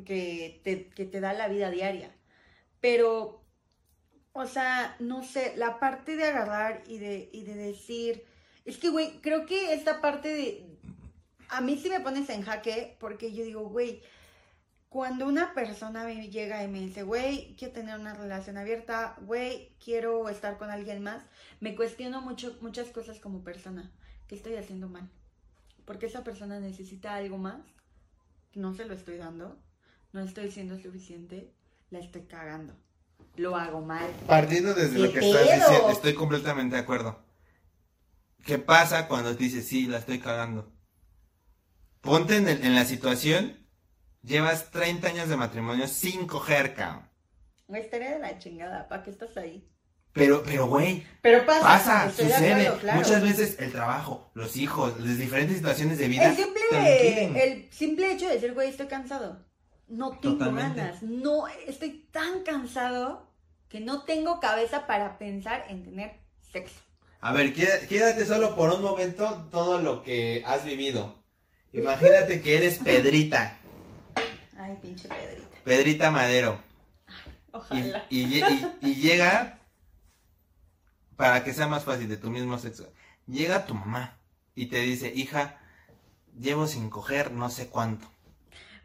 que 0.04 0.60
te, 0.62 0.90
que 0.90 1.06
te 1.06 1.20
da 1.20 1.32
la 1.32 1.48
vida 1.48 1.70
diaria. 1.70 2.14
Pero, 2.80 3.41
o 4.32 4.46
sea, 4.46 4.96
no 4.98 5.22
sé, 5.22 5.54
la 5.56 5.78
parte 5.78 6.16
de 6.16 6.24
agarrar 6.24 6.82
y 6.86 6.98
de, 6.98 7.28
y 7.32 7.42
de 7.42 7.54
decir, 7.54 8.24
es 8.64 8.78
que, 8.78 8.88
güey, 8.88 9.20
creo 9.20 9.46
que 9.46 9.74
esta 9.74 10.00
parte 10.00 10.28
de... 10.28 10.66
A 11.48 11.60
mí 11.60 11.76
sí 11.76 11.90
me 11.90 12.00
pones 12.00 12.30
en 12.30 12.42
jaque 12.42 12.96
porque 12.98 13.34
yo 13.34 13.44
digo, 13.44 13.68
güey, 13.68 14.02
cuando 14.88 15.26
una 15.26 15.54
persona 15.54 16.04
me 16.04 16.28
llega 16.28 16.62
y 16.62 16.68
me 16.68 16.80
dice, 16.80 17.02
güey, 17.02 17.54
quiero 17.56 17.74
tener 17.74 17.98
una 17.98 18.14
relación 18.14 18.56
abierta, 18.56 19.16
güey, 19.22 19.74
quiero 19.82 20.28
estar 20.28 20.58
con 20.58 20.70
alguien 20.70 21.02
más, 21.02 21.22
me 21.60 21.74
cuestiono 21.74 22.20
mucho, 22.20 22.56
muchas 22.60 22.88
cosas 22.88 23.18
como 23.18 23.42
persona. 23.42 23.90
¿Qué 24.28 24.34
estoy 24.34 24.56
haciendo 24.56 24.88
mal? 24.88 25.10
Porque 25.84 26.06
esa 26.06 26.24
persona 26.24 26.60
necesita 26.60 27.14
algo 27.14 27.38
más, 27.38 27.62
no 28.54 28.74
se 28.74 28.84
lo 28.84 28.94
estoy 28.94 29.16
dando, 29.16 29.58
no 30.12 30.20
estoy 30.20 30.50
siendo 30.50 30.78
suficiente, 30.78 31.50
la 31.90 31.98
estoy 31.98 32.22
cagando, 32.22 32.74
lo 33.36 33.56
hago 33.56 33.80
mal. 33.80 34.08
Partiendo 34.26 34.74
desde 34.74 34.98
lo 34.98 35.12
¿Qué 35.12 35.20
que 35.20 35.26
estás 35.28 35.42
pedo? 35.48 35.54
diciendo, 35.68 35.90
estoy 35.90 36.14
completamente 36.14 36.76
de 36.76 36.82
acuerdo. 36.82 37.24
¿Qué 38.44 38.58
pasa 38.58 39.06
cuando 39.08 39.36
te 39.36 39.44
dices, 39.44 39.66
sí, 39.66 39.86
la 39.86 39.98
estoy 39.98 40.18
cagando? 40.18 40.72
Ponte 42.00 42.36
en, 42.36 42.48
el- 42.48 42.64
en 42.64 42.74
la 42.74 42.84
situación, 42.84 43.56
llevas 44.22 44.70
30 44.70 45.08
años 45.08 45.28
de 45.28 45.36
matrimonio 45.36 45.86
sin 45.86 46.26
coger, 46.26 46.74
cabrón. 46.74 47.08
Güey, 47.68 47.82
estaría 47.82 48.10
de 48.12 48.18
la 48.18 48.38
chingada, 48.38 48.88
¿para 48.88 49.02
qué 49.04 49.10
estás 49.10 49.36
ahí? 49.36 49.68
Pero, 50.12 50.42
pero, 50.42 50.66
güey, 50.66 51.06
Pero 51.22 51.46
pasa, 51.46 51.62
pasa, 51.62 52.10
sucede. 52.10 52.52
acuerdo, 52.66 52.80
claro. 52.80 52.98
Muchas 53.00 53.22
veces 53.22 53.56
el 53.60 53.72
trabajo, 53.72 54.30
los 54.34 54.56
hijos, 54.56 55.00
las 55.00 55.16
diferentes 55.16 55.56
situaciones 55.56 55.96
de 55.98 56.08
vida. 56.08 56.28
El 56.28 56.36
simple, 56.36 57.44
el 57.44 57.72
simple 57.72 58.12
hecho 58.12 58.26
de 58.28 58.34
decir, 58.34 58.52
güey, 58.52 58.68
estoy 58.68 58.88
cansado. 58.88 59.42
No 59.92 60.12
tengo 60.18 60.38
Totalmente. 60.38 60.80
ganas. 60.80 61.02
No, 61.02 61.46
estoy 61.48 62.08
tan 62.10 62.42
cansado 62.44 63.28
que 63.68 63.78
no 63.80 64.04
tengo 64.04 64.40
cabeza 64.40 64.86
para 64.86 65.18
pensar 65.18 65.66
en 65.68 65.84
tener 65.84 66.18
sexo. 66.50 66.80
A 67.20 67.32
ver, 67.34 67.52
qué- 67.52 67.86
quédate 67.90 68.24
solo 68.24 68.56
por 68.56 68.70
un 68.70 68.80
momento 68.82 69.48
todo 69.50 69.78
lo 69.82 70.02
que 70.02 70.42
has 70.46 70.64
vivido. 70.64 71.22
Imagínate 71.74 72.40
que 72.40 72.56
eres 72.56 72.78
Pedrita, 72.78 73.58
Ay, 74.58 74.78
pinche 74.80 75.08
Pedrita. 75.08 75.56
Pedrita 75.64 76.10
Madero. 76.10 76.58
Ojalá. 77.52 78.06
y- 78.08 78.42
y 78.80 78.94
llega, 78.94 79.58
para 81.16 81.44
que 81.44 81.52
sea 81.52 81.66
más 81.68 81.84
fácil 81.84 82.08
de 82.08 82.16
tu 82.16 82.30
mismo 82.30 82.58
sexo, 82.58 82.90
llega 83.26 83.66
tu 83.66 83.74
mamá 83.74 84.18
y 84.54 84.66
te 84.66 84.78
dice, 84.78 85.12
hija, 85.14 85.58
llevo 86.38 86.66
sin 86.66 86.88
coger 86.88 87.30
no 87.30 87.50
sé 87.50 87.68
cuánto. 87.68 88.08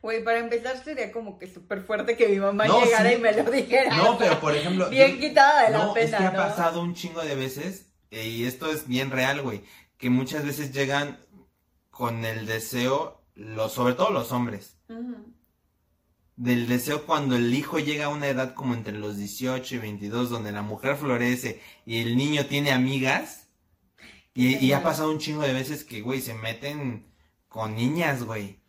Güey, 0.01 0.23
para 0.23 0.39
empezar 0.39 0.81
sería 0.83 1.11
como 1.11 1.37
que 1.39 1.47
súper 1.51 1.81
fuerte 1.83 2.15
que 2.15 2.27
mi 2.27 2.37
mamá 2.39 2.65
No, 2.65 2.83
llegara 2.83 3.09
sí. 3.09 3.15
y 3.15 3.19
me 3.19 3.31
lo 3.33 3.49
dijera. 3.51 3.95
No, 3.97 4.17
pero 4.17 4.39
por 4.39 4.55
ejemplo... 4.55 4.89
Bien 4.91 5.13
yo- 5.15 5.19
quitada 5.19 5.63
de 5.65 5.71
la 5.71 5.77
no, 5.79 5.95
es 5.95 6.05
pena, 6.05 6.17
que 6.17 6.23
ha 6.25 6.33
pasado 6.35 6.81
un 6.81 6.93
chingo 6.93 7.21
de 7.21 7.35
veces, 7.35 7.87
eh, 8.11 8.27
y 8.27 8.45
esto 8.45 8.71
es 8.71 8.87
bien 8.87 9.11
real, 9.11 9.41
güey, 9.41 9.63
que 9.97 10.09
muchas 10.09 10.45
veces 10.45 10.71
llegan 10.71 11.19
con 11.89 12.23
el 12.25 12.45
deseo, 12.45 13.23
los, 13.33 13.73
sobre 13.73 13.95
todo 13.95 14.11
los 14.11 14.31
hombres, 14.31 14.77
del 16.35 16.67
deseo 16.67 17.05
cuando 17.05 17.35
el 17.35 17.53
hijo 17.53 17.79
llega 17.79 18.05
a 18.05 18.09
una 18.09 18.27
edad 18.27 18.53
como 18.53 18.75
entre 18.75 18.93
los 18.93 19.17
18 19.17 19.75
y 19.75 19.77
22, 19.79 20.29
donde 20.29 20.51
la 20.51 20.61
mujer 20.61 20.95
florece 20.95 21.61
y 21.85 22.01
el 22.01 22.15
niño 22.15 22.45
tiene 22.45 22.71
amigas. 22.71 23.47
Y, 24.35 24.57
y 24.63 24.71
ha 24.73 24.83
pasado 24.83 25.09
un 25.09 25.17
chingo 25.17 25.41
de 25.41 25.53
veces 25.53 25.83
que, 25.83 26.01
güey, 26.01 26.21
se 26.21 26.35
meten 26.35 27.11
con 27.47 27.75
niñas, 27.75 28.23
güey. 28.23 28.59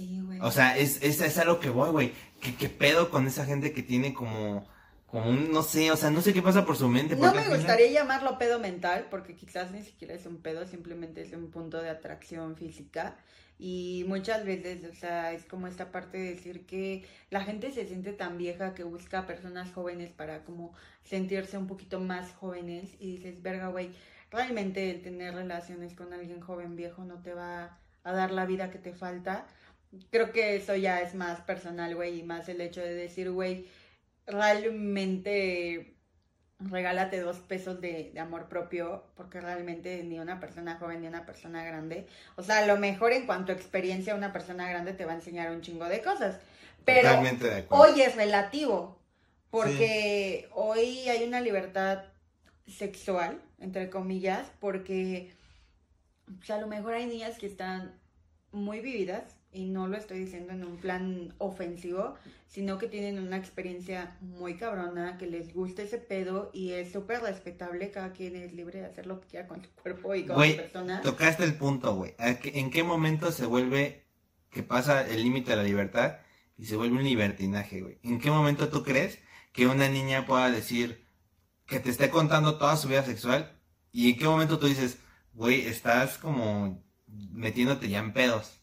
Sí, 0.00 0.20
güey. 0.24 0.40
O 0.40 0.50
sea, 0.50 0.78
es, 0.78 1.02
es, 1.02 1.20
es 1.20 1.38
a 1.38 1.44
lo 1.44 1.60
que 1.60 1.68
voy, 1.68 1.90
güey. 1.90 2.12
¿Qué, 2.40 2.54
¿Qué 2.54 2.68
pedo 2.68 3.10
con 3.10 3.26
esa 3.26 3.44
gente 3.44 3.72
que 3.72 3.82
tiene 3.82 4.14
como, 4.14 4.66
como 5.06 5.28
un, 5.28 5.52
no 5.52 5.62
sé, 5.62 5.90
o 5.90 5.96
sea, 5.96 6.10
no 6.10 6.22
sé 6.22 6.32
qué 6.32 6.40
pasa 6.40 6.64
por 6.64 6.76
su 6.76 6.88
mente. 6.88 7.16
No 7.16 7.34
me 7.34 7.48
gustaría 7.48 7.90
llamarlo 7.90 8.38
pedo 8.38 8.58
mental, 8.58 9.08
porque 9.10 9.34
quizás 9.34 9.72
ni 9.72 9.82
siquiera 9.82 10.14
es 10.14 10.24
un 10.24 10.38
pedo, 10.38 10.66
simplemente 10.66 11.20
es 11.20 11.32
un 11.32 11.50
punto 11.50 11.82
de 11.82 11.90
atracción 11.90 12.56
física. 12.56 13.16
Y 13.58 14.06
muchas 14.08 14.46
veces, 14.46 14.84
o 14.90 14.94
sea, 14.94 15.32
es 15.32 15.44
como 15.44 15.66
esta 15.66 15.92
parte 15.92 16.16
de 16.16 16.30
decir 16.30 16.64
que 16.64 17.04
la 17.28 17.42
gente 17.42 17.70
se 17.72 17.86
siente 17.86 18.14
tan 18.14 18.38
vieja 18.38 18.72
que 18.72 18.84
busca 18.84 19.26
personas 19.26 19.70
jóvenes 19.72 20.10
para 20.12 20.44
como 20.44 20.72
sentirse 21.04 21.58
un 21.58 21.66
poquito 21.66 22.00
más 22.00 22.32
jóvenes. 22.32 22.88
Y 22.98 23.16
dices, 23.16 23.42
verga, 23.42 23.68
güey, 23.68 23.90
realmente 24.30 24.90
el 24.90 25.02
tener 25.02 25.34
relaciones 25.34 25.94
con 25.94 26.14
alguien 26.14 26.40
joven, 26.40 26.74
viejo, 26.74 27.04
no 27.04 27.20
te 27.20 27.34
va 27.34 27.76
a 28.02 28.12
dar 28.12 28.30
la 28.30 28.46
vida 28.46 28.70
que 28.70 28.78
te 28.78 28.94
falta. 28.94 29.46
Creo 30.10 30.32
que 30.32 30.56
eso 30.56 30.76
ya 30.76 31.00
es 31.00 31.14
más 31.14 31.40
personal, 31.40 31.94
güey, 31.94 32.20
y 32.20 32.22
más 32.22 32.48
el 32.48 32.60
hecho 32.60 32.80
de 32.80 32.94
decir, 32.94 33.30
güey, 33.30 33.66
realmente 34.26 35.96
regálate 36.60 37.20
dos 37.20 37.38
pesos 37.38 37.80
de, 37.80 38.10
de 38.12 38.20
amor 38.20 38.48
propio, 38.48 39.04
porque 39.16 39.40
realmente 39.40 40.02
ni 40.04 40.18
una 40.18 40.38
persona 40.40 40.76
joven 40.76 41.00
ni 41.00 41.06
una 41.08 41.24
persona 41.24 41.64
grande, 41.64 42.06
o 42.36 42.42
sea, 42.42 42.58
a 42.58 42.66
lo 42.66 42.76
mejor 42.76 43.12
en 43.12 43.26
cuanto 43.26 43.52
a 43.52 43.54
experiencia, 43.54 44.14
una 44.14 44.32
persona 44.32 44.68
grande 44.68 44.92
te 44.92 45.06
va 45.06 45.12
a 45.12 45.16
enseñar 45.16 45.50
un 45.50 45.62
chingo 45.62 45.86
de 45.86 46.02
cosas, 46.02 46.38
pero 46.84 47.08
de 47.22 47.64
hoy 47.70 48.02
es 48.02 48.14
relativo, 48.14 49.00
porque 49.50 50.48
hoy 50.52 51.08
hay 51.08 51.24
una 51.24 51.40
libertad 51.40 52.04
sexual, 52.66 53.40
entre 53.58 53.90
comillas, 53.90 54.46
porque 54.60 55.32
o 56.40 56.44
sea, 56.44 56.56
a 56.56 56.60
lo 56.60 56.66
mejor 56.66 56.94
hay 56.94 57.06
niñas 57.06 57.38
que 57.38 57.46
están 57.46 57.98
muy 58.52 58.80
vividas, 58.80 59.36
y 59.52 59.64
no 59.64 59.88
lo 59.88 59.96
estoy 59.96 60.20
diciendo 60.20 60.52
en 60.52 60.64
un 60.64 60.76
plan 60.76 61.34
ofensivo, 61.38 62.14
sino 62.46 62.78
que 62.78 62.86
tienen 62.86 63.18
una 63.18 63.36
experiencia 63.36 64.16
muy 64.20 64.56
cabrona, 64.56 65.18
que 65.18 65.26
les 65.26 65.52
gusta 65.52 65.82
ese 65.82 65.98
pedo 65.98 66.50
y 66.52 66.70
es 66.72 66.92
súper 66.92 67.20
respetable, 67.22 67.90
cada 67.90 68.12
quien 68.12 68.36
es 68.36 68.52
libre 68.52 68.80
de 68.80 68.86
hacer 68.86 69.06
lo 69.06 69.20
que 69.20 69.26
quiera 69.28 69.48
con 69.48 69.62
su 69.62 69.70
cuerpo 69.70 70.14
y 70.14 70.24
con 70.24 70.36
su 70.50 70.56
persona. 70.56 71.00
Tocaste 71.02 71.44
el 71.44 71.54
punto, 71.54 71.94
güey. 71.96 72.14
¿A 72.18 72.34
qué- 72.38 72.58
¿En 72.60 72.70
qué 72.70 72.82
momento 72.84 73.32
se 73.32 73.46
vuelve 73.46 74.04
que 74.50 74.62
pasa 74.62 75.06
el 75.08 75.22
límite 75.22 75.50
de 75.50 75.56
la 75.56 75.62
libertad 75.64 76.18
y 76.56 76.66
se 76.66 76.76
vuelve 76.76 76.96
un 76.98 77.04
libertinaje, 77.04 77.80
güey? 77.80 77.98
¿En 78.02 78.20
qué 78.20 78.30
momento 78.30 78.68
tú 78.68 78.82
crees 78.84 79.18
que 79.52 79.66
una 79.66 79.88
niña 79.88 80.26
pueda 80.26 80.50
decir 80.50 81.04
que 81.66 81.80
te 81.80 81.90
esté 81.90 82.10
contando 82.10 82.56
toda 82.58 82.76
su 82.76 82.86
vida 82.88 83.02
sexual 83.04 83.52
y 83.92 84.10
en 84.10 84.18
qué 84.18 84.26
momento 84.26 84.58
tú 84.60 84.66
dices, 84.66 84.98
güey, 85.34 85.62
estás 85.66 86.18
como 86.18 86.84
metiéndote 87.08 87.88
ya 87.88 87.98
en 87.98 88.12
pedos? 88.12 88.59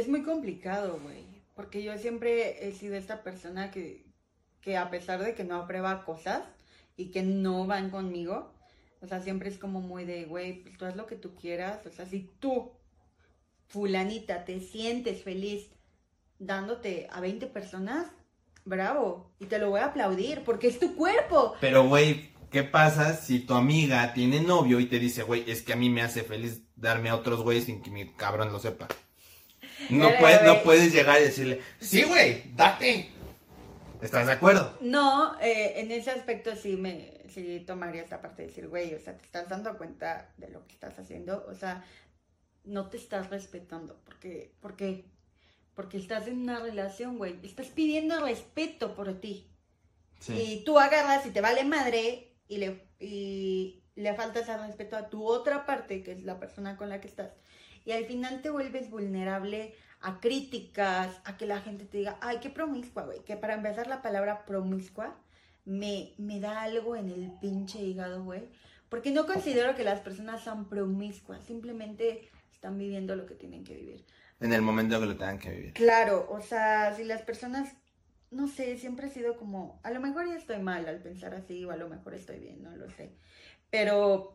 Es 0.00 0.08
muy 0.08 0.22
complicado, 0.22 0.98
güey, 1.02 1.26
porque 1.54 1.82
yo 1.82 1.98
siempre 1.98 2.66
he 2.66 2.72
sido 2.72 2.96
esta 2.96 3.22
persona 3.22 3.70
que, 3.70 4.06
que 4.62 4.78
a 4.78 4.88
pesar 4.88 5.22
de 5.22 5.34
que 5.34 5.44
no 5.44 5.56
aprueba 5.56 6.06
cosas 6.06 6.40
y 6.96 7.10
que 7.10 7.22
no 7.22 7.66
van 7.66 7.90
conmigo, 7.90 8.50
o 9.02 9.06
sea, 9.06 9.20
siempre 9.20 9.50
es 9.50 9.58
como 9.58 9.82
muy 9.82 10.06
de, 10.06 10.24
güey, 10.24 10.62
pues 10.62 10.78
tú 10.78 10.86
haz 10.86 10.96
lo 10.96 11.06
que 11.06 11.16
tú 11.16 11.34
quieras, 11.34 11.84
o 11.84 11.90
sea, 11.90 12.06
si 12.06 12.30
tú, 12.38 12.72
fulanita, 13.66 14.46
te 14.46 14.60
sientes 14.60 15.22
feliz 15.22 15.68
dándote 16.38 17.06
a 17.12 17.20
20 17.20 17.48
personas, 17.48 18.06
bravo, 18.64 19.34
y 19.38 19.44
te 19.44 19.58
lo 19.58 19.68
voy 19.68 19.80
a 19.80 19.88
aplaudir, 19.88 20.44
porque 20.44 20.68
es 20.68 20.78
tu 20.78 20.96
cuerpo. 20.96 21.56
Pero, 21.60 21.86
güey, 21.86 22.32
¿qué 22.50 22.62
pasa 22.62 23.14
si 23.14 23.40
tu 23.40 23.52
amiga 23.52 24.14
tiene 24.14 24.40
novio 24.40 24.80
y 24.80 24.86
te 24.86 24.98
dice, 24.98 25.24
güey, 25.24 25.44
es 25.46 25.60
que 25.60 25.74
a 25.74 25.76
mí 25.76 25.90
me 25.90 26.00
hace 26.00 26.22
feliz 26.22 26.62
darme 26.74 27.10
a 27.10 27.16
otros 27.16 27.42
güeyes 27.42 27.64
sin 27.64 27.82
que 27.82 27.90
mi 27.90 28.14
cabrón 28.14 28.50
lo 28.50 28.60
sepa? 28.60 28.88
No 29.90 30.10
puedes, 30.18 30.42
no 30.42 30.62
puedes 30.62 30.92
llegar 30.92 31.20
y 31.20 31.24
decirle, 31.24 31.60
sí, 31.80 32.02
güey, 32.04 32.42
date. 32.54 33.10
¿Estás 34.00 34.26
de 34.26 34.32
acuerdo? 34.32 34.78
No, 34.80 35.38
eh, 35.40 35.74
en 35.76 35.90
ese 35.90 36.10
aspecto 36.10 36.56
sí 36.56 36.76
me 36.76 37.20
sí 37.30 37.62
tomaría 37.66 38.02
esta 38.02 38.20
parte 38.20 38.42
de 38.42 38.48
decir, 38.48 38.68
güey, 38.68 38.94
o 38.94 39.00
sea, 39.00 39.16
te 39.16 39.24
estás 39.24 39.48
dando 39.48 39.76
cuenta 39.78 40.32
de 40.36 40.48
lo 40.48 40.66
que 40.66 40.72
estás 40.72 40.98
haciendo, 40.98 41.46
o 41.48 41.54
sea, 41.54 41.84
no 42.64 42.88
te 42.88 42.96
estás 42.96 43.30
respetando, 43.30 44.00
porque, 44.04 44.52
porque, 44.60 45.04
porque 45.74 45.96
estás 45.96 46.26
en 46.26 46.40
una 46.40 46.60
relación, 46.60 47.18
güey, 47.18 47.38
estás 47.42 47.68
pidiendo 47.68 48.20
respeto 48.20 48.94
por 48.94 49.12
ti. 49.20 49.46
Y 50.28 50.64
tú 50.64 50.78
agarras 50.78 51.24
y 51.24 51.30
te 51.30 51.40
vale 51.40 51.64
madre 51.64 52.34
y 52.46 52.58
le, 52.58 52.82
y 52.98 53.82
le 53.96 54.12
faltas 54.14 54.50
al 54.50 54.66
respeto 54.66 54.96
a 54.96 55.08
tu 55.08 55.26
otra 55.26 55.64
parte, 55.64 56.02
que 56.02 56.12
es 56.12 56.24
la 56.24 56.38
persona 56.38 56.76
con 56.76 56.90
la 56.90 57.00
que 57.00 57.08
estás. 57.08 57.30
Y 57.84 57.92
al 57.92 58.04
final 58.04 58.42
te 58.42 58.50
vuelves 58.50 58.90
vulnerable 58.90 59.74
a 60.00 60.20
críticas, 60.20 61.20
a 61.24 61.36
que 61.36 61.46
la 61.46 61.60
gente 61.60 61.84
te 61.84 61.98
diga, 61.98 62.18
ay, 62.20 62.38
qué 62.40 62.50
promiscua, 62.50 63.04
güey. 63.04 63.22
Que 63.24 63.36
para 63.36 63.54
empezar 63.54 63.86
la 63.86 64.02
palabra 64.02 64.44
promiscua 64.44 65.16
me, 65.64 66.14
me 66.18 66.40
da 66.40 66.62
algo 66.62 66.96
en 66.96 67.10
el 67.10 67.32
pinche 67.40 67.80
hígado, 67.80 68.24
güey. 68.24 68.48
Porque 68.88 69.12
no 69.12 69.26
considero 69.26 69.74
que 69.76 69.84
las 69.84 70.00
personas 70.00 70.42
sean 70.42 70.68
promiscuas, 70.68 71.44
simplemente 71.44 72.28
están 72.52 72.76
viviendo 72.76 73.14
lo 73.14 73.24
que 73.24 73.34
tienen 73.34 73.62
que 73.62 73.74
vivir. 73.74 74.04
En 74.40 74.52
el 74.52 74.62
momento 74.62 74.98
que 74.98 75.06
lo 75.06 75.16
tengan 75.16 75.38
que 75.38 75.50
vivir. 75.50 75.72
Claro, 75.74 76.26
o 76.30 76.40
sea, 76.40 76.94
si 76.96 77.04
las 77.04 77.22
personas, 77.22 77.72
no 78.30 78.48
sé, 78.48 78.76
siempre 78.78 79.06
he 79.06 79.10
sido 79.10 79.36
como, 79.36 79.80
a 79.84 79.90
lo 79.90 80.00
mejor 80.00 80.26
ya 80.26 80.34
estoy 80.34 80.58
mal 80.58 80.88
al 80.88 80.98
pensar 80.98 81.34
así, 81.34 81.64
o 81.64 81.70
a 81.70 81.76
lo 81.76 81.88
mejor 81.88 82.14
estoy 82.14 82.40
bien, 82.40 82.62
no 82.62 82.74
lo 82.74 82.90
sé. 82.90 83.12
Pero 83.70 84.34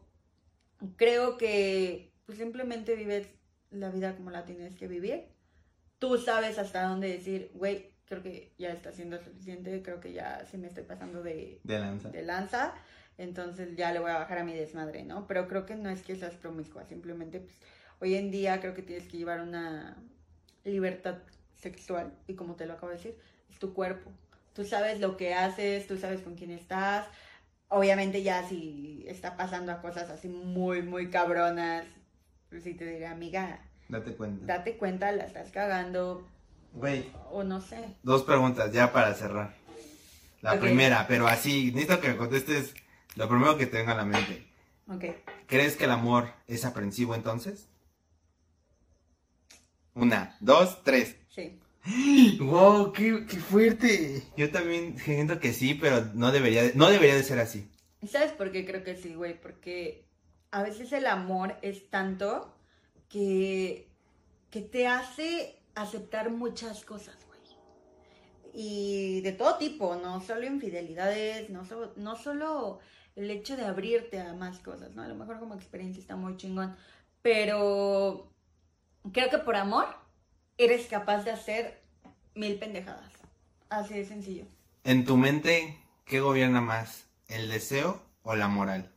creo 0.96 1.38
que 1.38 2.15
pues 2.26 2.38
simplemente 2.38 2.96
vives 2.96 3.28
la 3.72 3.90
vida 3.90 4.16
como 4.16 4.32
la 4.32 4.46
tienes 4.46 4.76
que 4.76 4.88
vivir 4.88 5.36
tú 6.00 6.18
sabes 6.18 6.58
hasta 6.60 6.88
dónde 6.88 7.10
decir, 7.10 7.52
güey, 7.54 7.92
creo 8.06 8.22
que 8.22 8.54
ya 8.58 8.70
está 8.70 8.92
siendo 8.92 9.18
suficiente, 9.22 9.82
creo 9.82 10.00
que 10.00 10.14
ya 10.14 10.46
sí 10.50 10.58
me 10.58 10.68
estoy 10.68 10.84
pasando 10.84 11.24
de, 11.24 11.60
de, 11.64 12.22
lanza. 12.24 12.74
entonces 13.18 13.76
ya 13.76 13.92
le 13.92 14.00
voy 14.00 14.12
a 14.12 14.20
bajar 14.20 14.40
a 14.40 14.44
mi 14.44 14.54
desmadre, 14.54 15.04
¿no? 15.04 15.28
Pero 15.28 15.48
creo 15.48 15.66
que 15.66 15.76
no 15.76 15.90
es 15.90 16.02
que 16.04 16.16
seas 16.16 16.36
promiscua, 16.36 16.86
simplemente 16.86 17.40
pues 17.40 17.56
hoy 18.00 18.16
en 18.16 18.32
día 18.32 18.60
creo 18.60 18.74
que 18.74 18.82
tienes 18.82 19.08
que 19.08 19.18
llevar 19.18 19.42
una 19.42 19.98
libertad 20.64 21.18
sexual 21.56 22.14
y 22.28 22.36
como 22.36 22.56
te 22.56 22.66
lo 22.66 22.74
acabo 22.74 22.90
de 22.90 22.98
decir, 22.98 23.18
es 23.50 23.60
tu 23.60 23.74
cuerpo. 23.74 24.12
Tú 24.54 24.64
sabes 24.64 25.00
lo 25.00 25.18
que 25.18 25.34
haces, 25.34 25.88
tú 25.88 25.98
sabes 25.98 26.22
con 26.22 26.36
quién 26.36 26.52
estás. 26.52 27.08
Obviamente 27.68 28.24
ya 28.24 28.48
si 28.48 29.04
está 29.08 29.36
pasando 29.36 29.72
a 29.72 29.82
cosas 29.82 30.10
así 30.10 30.30
muy, 30.30 30.82
muy 30.82 31.10
cabronas, 31.10 31.86
sí 32.52 32.74
te 32.74 32.86
diré, 32.86 33.08
amiga, 33.08 33.62
Date 33.88 34.16
cuenta. 34.16 34.46
Date 34.46 34.78
cuenta, 34.78 35.12
la 35.12 35.26
estás 35.26 35.52
cagando. 35.52 36.28
Güey. 36.74 37.12
O 37.32 37.44
no 37.44 37.62
sé. 37.62 37.96
Dos 38.04 38.24
preguntas 38.24 38.72
ya 38.72 38.92
para 38.92 39.14
cerrar. 39.14 39.56
La 40.42 40.60
primera, 40.60 41.08
pero 41.08 41.28
así, 41.28 41.72
necesito 41.72 42.00
que 42.00 42.10
me 42.10 42.18
contestes 42.18 42.74
lo 43.16 43.28
primero 43.28 43.58
que 43.58 43.66
te 43.66 43.78
venga 43.78 43.94
a 43.94 43.98
la 43.98 44.06
mente. 44.06 44.46
Ok. 44.88 45.06
¿Crees 45.48 45.76
que 45.76 45.86
el 45.86 45.92
amor 45.92 46.32
es 46.48 46.66
aprensivo 46.66 47.16
entonces? 47.16 47.68
Una, 49.94 50.36
dos, 50.40 50.84
tres. 50.84 51.16
Sí. 51.30 51.60
¡Wow! 52.40 52.92
Qué, 52.92 53.24
fuerte! 53.40 54.24
Yo 54.36 54.52
también 54.52 54.98
siento 55.00 55.40
que 55.40 55.54
sí, 55.54 55.76
pero 55.76 56.06
no 56.14 56.32
debería, 56.32 56.64
de, 56.64 56.74
no 56.76 56.90
debería 56.90 57.16
de 57.16 57.24
ser 57.24 57.40
así. 57.40 57.70
¿Sabes 58.08 58.32
por 58.34 58.52
qué 58.52 58.66
creo 58.66 58.84
que 58.84 58.96
sí, 58.96 59.16
güey? 59.16 59.40
Porque 59.40 60.06
a 60.52 60.64
veces 60.64 60.92
el 60.94 61.08
amor 61.08 61.58
es 61.62 61.90
tanto 61.90 62.56
que, 63.10 63.90
que 64.50 64.62
te 64.62 64.88
hace 64.88 65.62
aceptar 65.76 66.32
muchas 66.32 66.86
cosas, 66.86 67.16
güey. 67.28 67.40
Y 68.54 69.22
de 69.22 69.34
todo 69.34 69.58
tipo, 69.58 69.96
no 69.96 70.22
solo 70.22 70.46
infidelidades, 70.46 71.50
no, 71.50 71.64
no 71.96 72.16
solo 72.16 72.80
el 73.16 73.30
hecho 73.30 73.56
de 73.56 73.66
abrirte 73.66 74.20
a 74.20 74.34
más 74.34 74.60
cosas, 74.60 74.96
¿no? 74.96 75.02
A 75.02 75.08
lo 75.08 75.16
mejor 75.16 75.40
como 75.40 75.56
experiencia 75.56 76.00
está 76.02 76.16
muy 76.16 76.38
chingón, 76.38 76.76
pero 77.22 78.30
creo 79.12 79.30
que 79.30 79.38
por 79.40 79.56
amor 79.56 79.88
eres 80.58 80.88
capaz 80.88 81.24
de 81.24 81.32
hacer 81.32 81.82
mil 82.34 82.58
pendejadas. 82.58 83.12
Así 83.70 83.96
de 83.96 84.06
sencillo. 84.06 84.46
En 84.84 85.06
tu 85.06 85.18
mente, 85.18 85.80
¿qué 86.06 86.20
gobierna 86.20 86.62
más? 86.62 87.08
¿El 87.28 87.50
deseo 87.50 88.02
o 88.24 88.36
la 88.36 88.48
moral? 88.48 88.95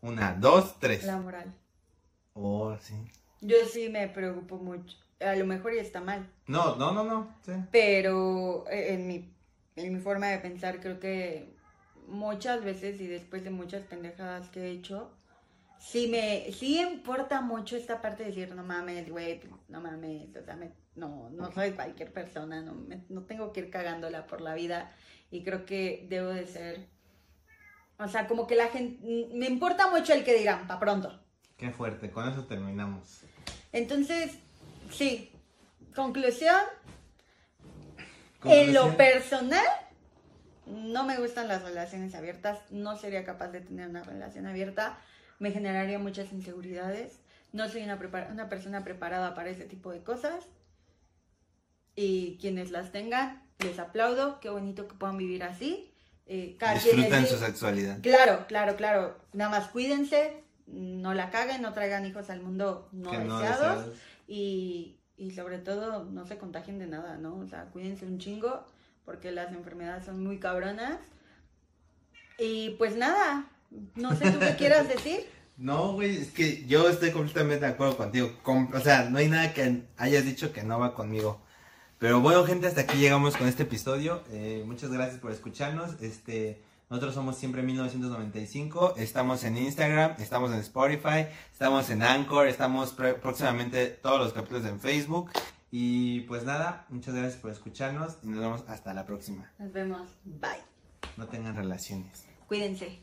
Una, 0.00 0.34
dos, 0.34 0.78
tres. 0.78 1.04
La 1.04 1.18
moral. 1.18 1.52
Oh, 2.34 2.76
sí. 2.80 2.94
Yo 3.40 3.56
sí 3.70 3.88
me 3.88 4.08
preocupo 4.08 4.56
mucho. 4.56 4.96
A 5.20 5.34
lo 5.34 5.44
mejor 5.46 5.74
ya 5.74 5.82
está 5.82 6.00
mal. 6.00 6.30
No, 6.46 6.76
no, 6.76 6.92
no, 6.92 7.04
no. 7.04 7.34
Pero 7.72 8.64
eh, 8.70 8.94
en 8.94 9.08
mi, 9.08 9.34
en 9.76 9.94
mi 9.94 10.00
forma 10.00 10.28
de 10.28 10.38
pensar, 10.38 10.80
creo 10.80 11.00
que 11.00 11.56
muchas 12.06 12.64
veces 12.64 13.00
y 13.00 13.06
después 13.06 13.44
de 13.44 13.50
muchas 13.50 13.82
pendejadas 13.82 14.48
que 14.48 14.62
he 14.62 14.70
hecho, 14.70 15.10
sí 15.78 16.08
me, 16.08 16.52
sí 16.52 16.80
importa 16.80 17.40
mucho 17.40 17.76
esta 17.76 18.00
parte 18.00 18.24
de 18.24 18.30
decir, 18.30 18.54
no 18.54 18.62
mames, 18.62 19.10
güey, 19.10 19.40
no 19.68 19.80
mames, 19.80 20.34
o 20.36 20.44
sea, 20.44 20.58
no, 20.96 21.30
no 21.30 21.52
soy 21.52 21.72
cualquier 21.72 22.12
persona, 22.12 22.62
no, 22.62 22.74
no 23.08 23.22
tengo 23.22 23.52
que 23.52 23.60
ir 23.60 23.70
cagándola 23.70 24.26
por 24.26 24.40
la 24.40 24.54
vida 24.54 24.92
y 25.30 25.44
creo 25.44 25.66
que 25.66 26.06
debo 26.08 26.28
de 26.28 26.46
ser 26.46 26.88
o 27.98 28.08
sea, 28.08 28.26
como 28.28 28.46
que 28.46 28.54
la 28.54 28.68
gente. 28.68 29.28
Me 29.34 29.46
importa 29.46 29.90
mucho 29.90 30.12
el 30.12 30.24
que 30.24 30.38
dirán, 30.38 30.66
pa' 30.66 30.78
pronto. 30.78 31.20
Qué 31.56 31.70
fuerte, 31.70 32.10
con 32.10 32.28
eso 32.28 32.44
terminamos. 32.44 33.22
Entonces, 33.72 34.38
sí. 34.90 35.32
Conclusión. 35.94 36.60
En 38.44 38.72
lo 38.72 38.96
personal, 38.96 39.66
no 40.66 41.02
me 41.02 41.18
gustan 41.18 41.48
las 41.48 41.62
relaciones 41.62 42.14
abiertas. 42.14 42.60
No 42.70 42.96
sería 42.96 43.24
capaz 43.24 43.48
de 43.48 43.62
tener 43.62 43.88
una 43.88 44.04
relación 44.04 44.46
abierta. 44.46 44.96
Me 45.40 45.50
generaría 45.50 45.98
muchas 45.98 46.32
inseguridades. 46.32 47.18
No 47.52 47.68
soy 47.68 47.82
una, 47.82 47.98
una 48.30 48.48
persona 48.48 48.84
preparada 48.84 49.34
para 49.34 49.50
ese 49.50 49.64
tipo 49.64 49.90
de 49.90 50.04
cosas. 50.04 50.46
Y 51.96 52.38
quienes 52.40 52.70
las 52.70 52.92
tengan, 52.92 53.42
les 53.58 53.80
aplaudo. 53.80 54.38
Qué 54.38 54.50
bonito 54.50 54.86
que 54.86 54.94
puedan 54.94 55.18
vivir 55.18 55.42
así. 55.42 55.92
Eh, 56.30 56.58
Disfruten 56.74 57.26
su 57.26 57.38
sexualidad. 57.38 58.00
Claro, 58.02 58.44
claro, 58.46 58.76
claro. 58.76 59.16
Nada 59.32 59.50
más 59.50 59.68
cuídense, 59.70 60.44
no 60.66 61.14
la 61.14 61.30
caguen, 61.30 61.62
no 61.62 61.72
traigan 61.72 62.04
hijos 62.04 62.28
al 62.28 62.42
mundo 62.42 62.88
no, 62.92 63.10
deseados, 63.10 63.96
Y, 64.26 64.98
y, 65.16 65.30
sobre 65.30 65.58
todo 65.58 66.04
no 66.04 66.26
se 66.26 66.36
contagien 66.36 66.78
de 66.78 66.86
nada, 66.86 67.16
¿no? 67.16 67.38
O 67.38 67.46
sea, 67.46 67.64
cuídense 67.72 68.04
un 68.04 68.18
chingo 68.18 68.66
porque 69.06 69.32
las 69.32 69.52
enfermedades 69.52 70.04
son 70.04 70.22
muy 70.22 70.38
cabronas. 70.38 70.98
Y 72.38 72.70
pues 72.78 72.94
nada, 72.94 73.48
no 73.94 74.14
sé 74.14 74.30
tú 74.30 74.38
qué 74.38 74.54
quieras 74.58 74.86
decir. 74.86 75.26
No, 75.56 75.94
güey, 75.94 76.18
es 76.18 76.30
que 76.30 76.66
yo 76.66 76.90
estoy 76.90 77.10
completamente 77.10 77.64
de 77.64 77.72
acuerdo 77.72 77.96
contigo. 77.96 78.30
o 78.44 78.80
sea, 78.80 79.08
no 79.08 79.16
hay 79.16 79.28
nada 79.28 79.54
que 79.54 79.82
hayas 79.96 80.26
dicho 80.26 80.52
que 80.52 80.62
no 80.62 80.78
va 80.78 80.94
conmigo. 80.94 81.42
Pero 81.98 82.20
bueno, 82.20 82.44
gente, 82.44 82.68
hasta 82.68 82.82
aquí 82.82 82.96
llegamos 82.96 83.36
con 83.36 83.48
este 83.48 83.64
episodio. 83.64 84.22
Eh, 84.30 84.62
muchas 84.64 84.90
gracias 84.92 85.18
por 85.18 85.32
escucharnos. 85.32 86.00
Este, 86.00 86.62
nosotros 86.88 87.12
somos 87.12 87.36
siempre 87.36 87.62
1995. 87.62 88.94
Estamos 88.96 89.42
en 89.42 89.56
Instagram, 89.56 90.14
estamos 90.20 90.52
en 90.52 90.60
Spotify, 90.60 91.26
estamos 91.52 91.90
en 91.90 92.04
Anchor, 92.04 92.46
estamos 92.46 92.92
próximamente 92.92 93.88
todos 93.88 94.20
los 94.20 94.32
capítulos 94.32 94.64
en 94.66 94.78
Facebook. 94.78 95.32
Y 95.72 96.20
pues 96.20 96.44
nada, 96.44 96.86
muchas 96.88 97.14
gracias 97.16 97.40
por 97.40 97.50
escucharnos 97.50 98.18
y 98.22 98.28
nos 98.28 98.40
vemos 98.40 98.64
hasta 98.68 98.94
la 98.94 99.04
próxima. 99.04 99.50
Nos 99.58 99.72
vemos. 99.72 100.08
Bye. 100.24 100.62
No 101.16 101.26
tengan 101.26 101.56
relaciones. 101.56 102.26
Cuídense. 102.46 103.00